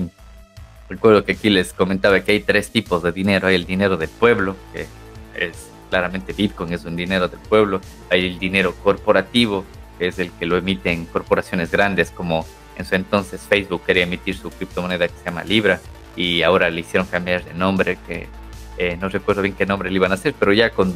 recuerdo 0.90 1.24
que 1.24 1.34
aquí 1.34 1.50
les 1.50 1.74
comentaba 1.74 2.20
que 2.22 2.32
hay 2.32 2.40
tres 2.40 2.72
tipos 2.72 3.04
de 3.04 3.12
dinero. 3.12 3.48
Hay 3.48 3.56
el 3.56 3.66
dinero 3.66 3.98
del 3.98 4.10
pueblo, 4.10 4.56
que 4.74 4.88
es 5.36 5.70
claramente 5.90 6.34
Bitcoin, 6.34 6.74
es 6.74 6.86
un 6.86 6.96
dinero 6.96 7.28
del 7.28 7.40
pueblo. 7.40 7.82
Hay 8.10 8.26
el 8.26 8.40
dinero 8.40 8.74
corporativo, 8.84 9.66
que 9.98 10.08
es 10.08 10.20
el 10.20 10.32
que 10.32 10.46
lo 10.46 10.58
emiten 10.58 11.06
corporaciones 11.06 11.72
grandes 11.72 12.12
como 12.12 12.46
en 12.78 12.86
su 12.86 12.96
entonces 12.96 13.42
Facebook 13.42 13.84
quería 13.86 14.04
emitir 14.04 14.36
su 14.36 14.50
criptomoneda 14.50 15.08
que 15.08 15.14
se 15.18 15.26
llama 15.26 15.44
Libra 15.44 15.80
y 16.16 16.42
ahora 16.42 16.70
le 16.70 16.82
hicieron 16.82 17.08
cambiar 17.08 17.44
de 17.44 17.54
nombre 17.54 17.98
que 18.08 18.28
eh, 18.78 18.98
no 19.00 19.10
recuerdo 19.10 19.42
bien 19.42 19.56
qué 19.56 19.66
nombre 19.66 19.90
le 19.90 19.96
iban 19.96 20.12
a 20.12 20.16
hacer, 20.16 20.34
pero 20.38 20.54
ya 20.54 20.72
con 20.72 20.94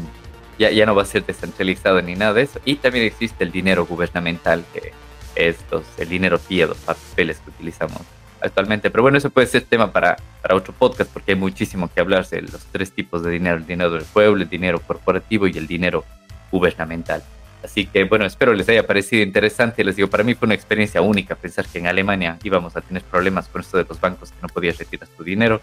ya, 0.57 0.71
ya 0.71 0.85
no 0.85 0.95
va 0.95 1.03
a 1.03 1.05
ser 1.05 1.25
descentralizado 1.25 2.01
ni 2.01 2.15
nada 2.15 2.33
de 2.33 2.41
eso. 2.43 2.59
Y 2.65 2.75
también 2.75 3.05
existe 3.05 3.43
el 3.43 3.51
dinero 3.51 3.85
gubernamental, 3.85 4.63
que 4.73 4.91
es 5.35 5.57
el 5.97 6.09
dinero 6.09 6.39
fiat, 6.39 6.69
los 6.69 6.77
papeles 6.77 7.39
que 7.39 7.51
utilizamos 7.51 8.01
actualmente. 8.41 8.89
Pero 8.89 9.03
bueno, 9.03 9.17
eso 9.17 9.29
puede 9.29 9.47
ser 9.47 9.63
tema 9.63 9.91
para, 9.91 10.17
para 10.41 10.55
otro 10.55 10.73
podcast, 10.73 11.11
porque 11.11 11.33
hay 11.33 11.37
muchísimo 11.37 11.89
que 11.93 11.99
hablar 11.99 12.27
de 12.27 12.41
los 12.41 12.65
tres 12.71 12.91
tipos 12.91 13.23
de 13.23 13.31
dinero, 13.31 13.57
el 13.57 13.67
dinero 13.67 13.91
del 13.91 14.03
pueblo, 14.03 14.41
el 14.41 14.49
dinero 14.49 14.79
corporativo 14.79 15.47
y 15.47 15.57
el 15.57 15.67
dinero 15.67 16.03
gubernamental. 16.51 17.23
Así 17.63 17.85
que 17.85 18.03
bueno, 18.03 18.25
espero 18.25 18.53
les 18.53 18.69
haya 18.69 18.85
parecido 18.85 19.23
interesante. 19.23 19.83
Les 19.83 19.95
digo, 19.95 20.09
para 20.09 20.23
mí 20.23 20.35
fue 20.35 20.45
una 20.45 20.55
experiencia 20.55 21.01
única 21.01 21.35
pensar 21.35 21.65
que 21.65 21.79
en 21.79 21.87
Alemania 21.87 22.37
íbamos 22.43 22.75
a 22.75 22.81
tener 22.81 23.03
problemas 23.03 23.47
con 23.47 23.61
esto 23.61 23.77
de 23.77 23.85
los 23.87 23.99
bancos 23.99 24.31
que 24.31 24.37
no 24.41 24.47
podías 24.47 24.77
retirar 24.77 25.07
tu 25.09 25.23
dinero. 25.23 25.61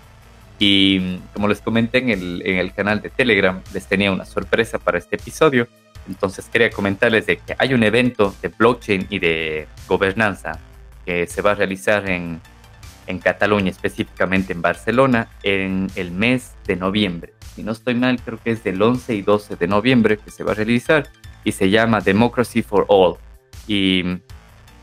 Y 0.58 1.18
como 1.32 1.48
les 1.48 1.60
comenté 1.60 1.98
en 1.98 2.10
el, 2.10 2.42
en 2.44 2.58
el 2.58 2.72
canal 2.72 3.00
de 3.00 3.10
Telegram, 3.10 3.60
les 3.72 3.86
tenía 3.86 4.12
una 4.12 4.24
sorpresa 4.24 4.78
para 4.78 4.98
este 4.98 5.16
episodio. 5.16 5.68
Entonces 6.08 6.46
quería 6.52 6.70
comentarles 6.70 7.26
de 7.26 7.38
que 7.38 7.56
hay 7.58 7.74
un 7.74 7.82
evento 7.82 8.34
de 8.42 8.48
blockchain 8.48 9.06
y 9.08 9.18
de 9.18 9.66
gobernanza 9.88 10.58
que 11.04 11.26
se 11.26 11.42
va 11.42 11.52
a 11.52 11.54
realizar 11.54 12.08
en, 12.08 12.40
en 13.06 13.18
Cataluña, 13.18 13.70
específicamente 13.70 14.52
en 14.52 14.62
Barcelona, 14.62 15.28
en 15.42 15.90
el 15.96 16.10
mes 16.10 16.52
de 16.66 16.76
noviembre. 16.76 17.34
Si 17.54 17.62
no 17.62 17.72
estoy 17.72 17.94
mal, 17.94 18.20
creo 18.20 18.38
que 18.42 18.50
es 18.50 18.64
del 18.64 18.80
11 18.80 19.14
y 19.14 19.22
12 19.22 19.56
de 19.56 19.68
noviembre 19.68 20.18
que 20.18 20.30
se 20.30 20.44
va 20.44 20.52
a 20.52 20.54
realizar 20.54 21.08
y 21.44 21.52
se 21.52 21.70
llama 21.70 22.00
Democracy 22.00 22.62
for 22.62 22.84
All. 22.88 23.16
Y 23.66 24.02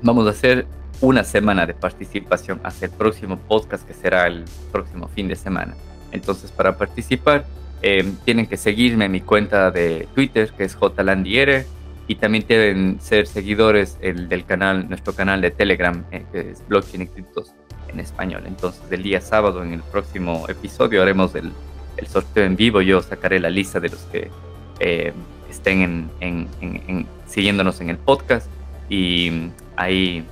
vamos 0.00 0.26
a 0.26 0.30
hacer 0.30 0.66
una 1.00 1.24
semana 1.24 1.66
de 1.66 1.74
participación 1.74 2.60
hasta 2.62 2.86
el 2.86 2.92
próximo 2.92 3.38
podcast 3.38 3.86
que 3.86 3.94
será 3.94 4.26
el 4.26 4.44
próximo 4.72 5.08
fin 5.08 5.28
de 5.28 5.36
semana. 5.36 5.74
Entonces 6.12 6.50
para 6.50 6.76
participar 6.76 7.44
em, 7.82 8.16
tienen 8.24 8.46
que 8.46 8.56
seguirme 8.56 9.06
en 9.06 9.12
mi 9.12 9.20
cuenta 9.20 9.70
de 9.70 10.08
Twitter 10.14 10.52
que 10.56 10.64
es 10.64 10.76
jlandiere 10.76 11.66
y 12.08 12.14
también 12.16 12.44
deben 12.48 12.98
ser 13.00 13.26
seguidores 13.26 13.98
el, 14.00 14.28
del 14.28 14.44
canal, 14.44 14.88
nuestro 14.88 15.12
canal 15.14 15.40
de 15.40 15.50
Telegram, 15.50 16.04
eh, 16.12 16.24
que 16.32 16.50
es 16.50 16.62
Blockchain 16.68 17.02
y 17.02 17.06
Criptos 17.08 17.52
en 17.88 18.00
español. 18.00 18.44
Entonces, 18.46 18.82
el 18.90 19.02
día 19.02 19.20
sábado, 19.20 19.62
en 19.62 19.72
el 19.72 19.82
próximo 19.82 20.46
episodio, 20.48 21.02
haremos 21.02 21.34
el, 21.34 21.52
el 21.96 22.06
sorteo 22.06 22.44
en 22.44 22.56
vivo. 22.56 22.80
Yo 22.80 23.02
sacaré 23.02 23.40
la 23.40 23.50
lista 23.50 23.80
de 23.80 23.88
los 23.88 24.00
que 24.02 24.30
eh, 24.78 25.12
estén 25.50 26.10
en, 26.20 26.48
en, 26.60 27.06
siguiéndonos 27.26 27.80
en 27.80 27.90
el 27.90 27.98
podcast. 27.98 28.48
Y 28.88 29.50
ahí, 29.76 30.24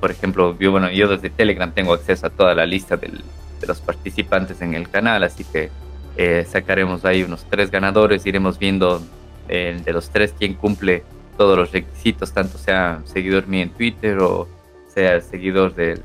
por 0.00 0.10
ejemplo, 0.10 0.56
yo, 0.58 0.70
bueno, 0.72 0.90
yo 0.90 1.08
desde 1.08 1.30
Telegram 1.30 1.70
tengo 1.72 1.92
acceso 1.92 2.26
a 2.26 2.30
toda 2.30 2.54
la 2.54 2.66
lista 2.66 2.96
del, 2.96 3.22
de 3.60 3.66
los 3.66 3.80
participantes 3.80 4.62
en 4.62 4.74
el 4.74 4.88
canal, 4.88 5.22
así 5.22 5.44
que 5.44 5.70
eh, 6.16 6.46
sacaremos 6.48 7.04
ahí 7.04 7.22
unos 7.22 7.44
tres 7.48 7.70
ganadores, 7.70 8.26
iremos 8.26 8.58
viendo 8.58 9.02
eh, 9.48 9.80
de 9.84 9.92
los 9.92 10.10
tres 10.10 10.34
quién 10.36 10.54
cumple 10.54 11.04
todos 11.36 11.56
los 11.56 11.72
requisitos, 11.72 12.32
tanto 12.32 12.58
sea 12.58 13.00
seguidor 13.04 13.46
mío 13.46 13.62
en 13.62 13.70
Twitter 13.70 14.18
o 14.18 14.48
sea 14.88 15.20
seguidor 15.20 15.74
de, 15.74 16.00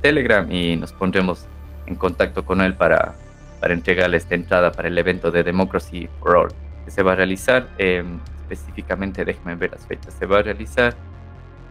Telegram 0.00 0.50
y 0.50 0.76
nos 0.76 0.92
pondremos 0.92 1.44
en 1.86 1.96
contacto 1.96 2.44
con 2.44 2.60
él 2.60 2.74
para, 2.74 3.14
para 3.60 3.74
entregarle 3.74 4.16
esta 4.16 4.34
entrada 4.34 4.70
para 4.72 4.88
el 4.88 4.96
evento 4.96 5.30
de 5.30 5.42
Democracy 5.42 6.08
for 6.20 6.36
All 6.36 6.48
que 6.84 6.90
se 6.90 7.02
va 7.02 7.12
a 7.12 7.16
realizar 7.16 7.68
eh, 7.78 8.04
específicamente, 8.42 9.24
déjenme 9.24 9.56
ver 9.56 9.72
las 9.72 9.86
fechas, 9.86 10.14
se 10.14 10.24
va 10.24 10.38
a 10.38 10.42
realizar 10.42 10.94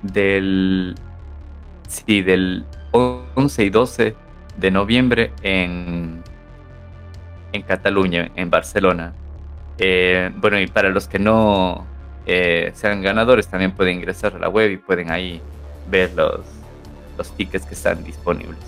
del, 0.03 0.95
sí, 1.88 2.21
del 2.21 2.65
11 2.91 3.63
y 3.63 3.69
12 3.69 4.15
de 4.58 4.71
noviembre 4.71 5.32
en, 5.41 6.23
en 7.54 7.62
Cataluña, 7.63 8.32
en 8.36 8.50
Barcelona. 8.50 9.13
Eh, 9.78 10.32
bueno, 10.36 10.60
y 10.60 10.67
para 10.67 10.89
los 10.89 11.08
que 11.08 11.19
no 11.19 11.86
eh, 12.26 12.71
sean 12.76 13.02
ganadores, 13.02 13.47
también 13.47 13.71
pueden 13.71 13.97
ingresar 13.97 14.36
a 14.36 14.39
la 14.39 14.50
web 14.50 14.71
y 14.71 14.78
pueden 14.78 15.12
ahí 15.12 15.41
ver 15.89 16.13
los, 16.15 16.41
los 17.17 17.32
tickets 17.32 17.65
que 17.65 17.76
están 17.76 18.04
disponibles. 18.04 18.60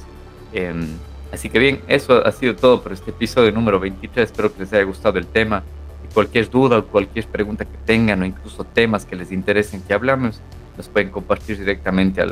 Em, 0.54 0.88
así 1.32 1.50
que 1.50 1.60
bien, 1.60 1.82
eso 1.88 2.26
ha 2.26 2.32
sido 2.32 2.56
todo 2.56 2.82
por 2.82 2.94
este 2.94 3.12
episodio 3.12 3.52
número 3.52 3.80
23. 3.80 4.30
Espero 4.30 4.54
que 4.54 4.62
les 4.62 4.74
haya 4.74 4.84
gustado 4.84 5.18
el 5.18 5.28
tema. 5.28 5.64
Y 6.08 6.14
cualquier 6.14 6.50
duda 6.50 6.78
o 6.78 6.86
cualquier 6.86 7.26
pregunta 7.26 7.66
que 7.66 7.78
tengan 7.86 8.22
o 8.22 8.26
incluso 8.26 8.64
temas 8.64 9.06
que 9.06 9.16
les 9.16 9.32
interesen 9.32 9.82
que 9.82 9.94
hablamos, 9.94 10.42
los 10.80 10.88
pueden 10.88 11.10
compartir 11.10 11.60
directamente 11.60 12.22
a 12.22 12.26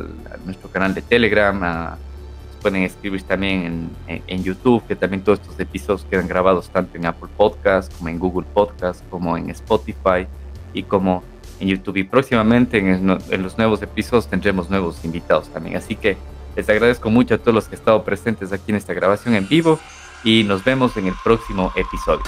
nuestro 0.45 0.69
canal 0.69 0.93
de 0.93 1.01
Telegram, 1.01 1.61
a, 1.63 1.97
pueden 2.61 2.83
escribir 2.83 3.21
también 3.23 3.89
en, 4.07 4.43
YouTube, 4.43 4.87
que 4.87 4.95
también 4.95 5.21
todos 5.21 5.41
estos 5.41 5.59
episodios 5.59 6.05
quedan 6.09 6.29
grabados 6.29 6.69
tanto 6.69 6.95
en 6.95 7.07
Apple 7.07 7.27
Podcast 7.35 7.93
como 7.97 8.07
en 8.07 8.17
Google 8.17 8.47
Podcast, 8.53 9.03
como 9.09 9.35
en 9.35 9.49
Spotify 9.49 10.27
y 10.71 10.83
como 10.83 11.23
en 11.59 11.67
YouTube. 11.67 11.97
Y 11.97 12.05
próximamente 12.05 12.77
en, 12.77 13.19
en 13.29 13.43
los 13.43 13.57
nuevos 13.57 13.81
episodios 13.81 14.27
tendremos 14.27 14.69
nuevos 14.69 15.03
invitados 15.03 15.49
también. 15.49 15.75
Así 15.75 15.97
que 15.97 16.15
les 16.55 16.69
agradezco 16.69 17.09
mucho 17.09 17.35
a 17.35 17.39
todos 17.39 17.53
los 17.53 17.65
que 17.65 17.75
han 17.75 17.79
estado 17.79 18.01
presentes 18.05 18.53
aquí 18.53 18.71
en 18.71 18.77
esta 18.77 18.93
grabación 18.93 19.35
en 19.35 19.45
vivo 19.45 19.77
y 20.23 20.45
nos 20.45 20.63
vemos 20.63 20.95
en 20.95 21.07
el 21.07 21.15
próximo 21.21 21.73
episodio. 21.75 22.23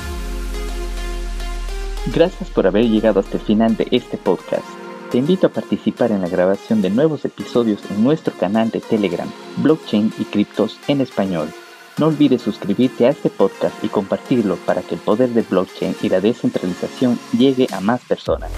Gracias 2.13 2.49
por 2.49 2.67
haber 2.67 2.89
llegado 2.89 3.21
hasta 3.21 3.37
el 3.37 3.43
final 3.43 3.77
de 3.77 3.87
este 3.91 4.17
podcast. 4.17 4.78
Te 5.11 5.17
invito 5.17 5.47
a 5.47 5.49
participar 5.49 6.11
en 6.11 6.21
la 6.21 6.29
grabación 6.29 6.83
de 6.83 6.91
nuevos 6.91 7.25
episodios 7.25 7.81
en 7.89 8.03
nuestro 8.03 8.31
canal 8.37 8.69
de 8.69 8.79
Telegram, 8.79 9.27
Blockchain 9.57 10.13
y 10.19 10.25
Criptos 10.25 10.79
en 10.87 11.01
Español. 11.01 11.49
No 11.97 12.07
olvides 12.07 12.43
suscribirte 12.43 13.07
a 13.07 13.09
este 13.09 13.31
podcast 13.31 13.83
y 13.83 13.87
compartirlo 13.87 14.57
para 14.67 14.83
que 14.83 14.93
el 14.93 15.01
poder 15.01 15.29
de 15.29 15.41
blockchain 15.41 15.95
y 16.03 16.09
la 16.09 16.21
descentralización 16.21 17.17
llegue 17.35 17.67
a 17.71 17.81
más 17.81 18.01
personas. 18.01 18.51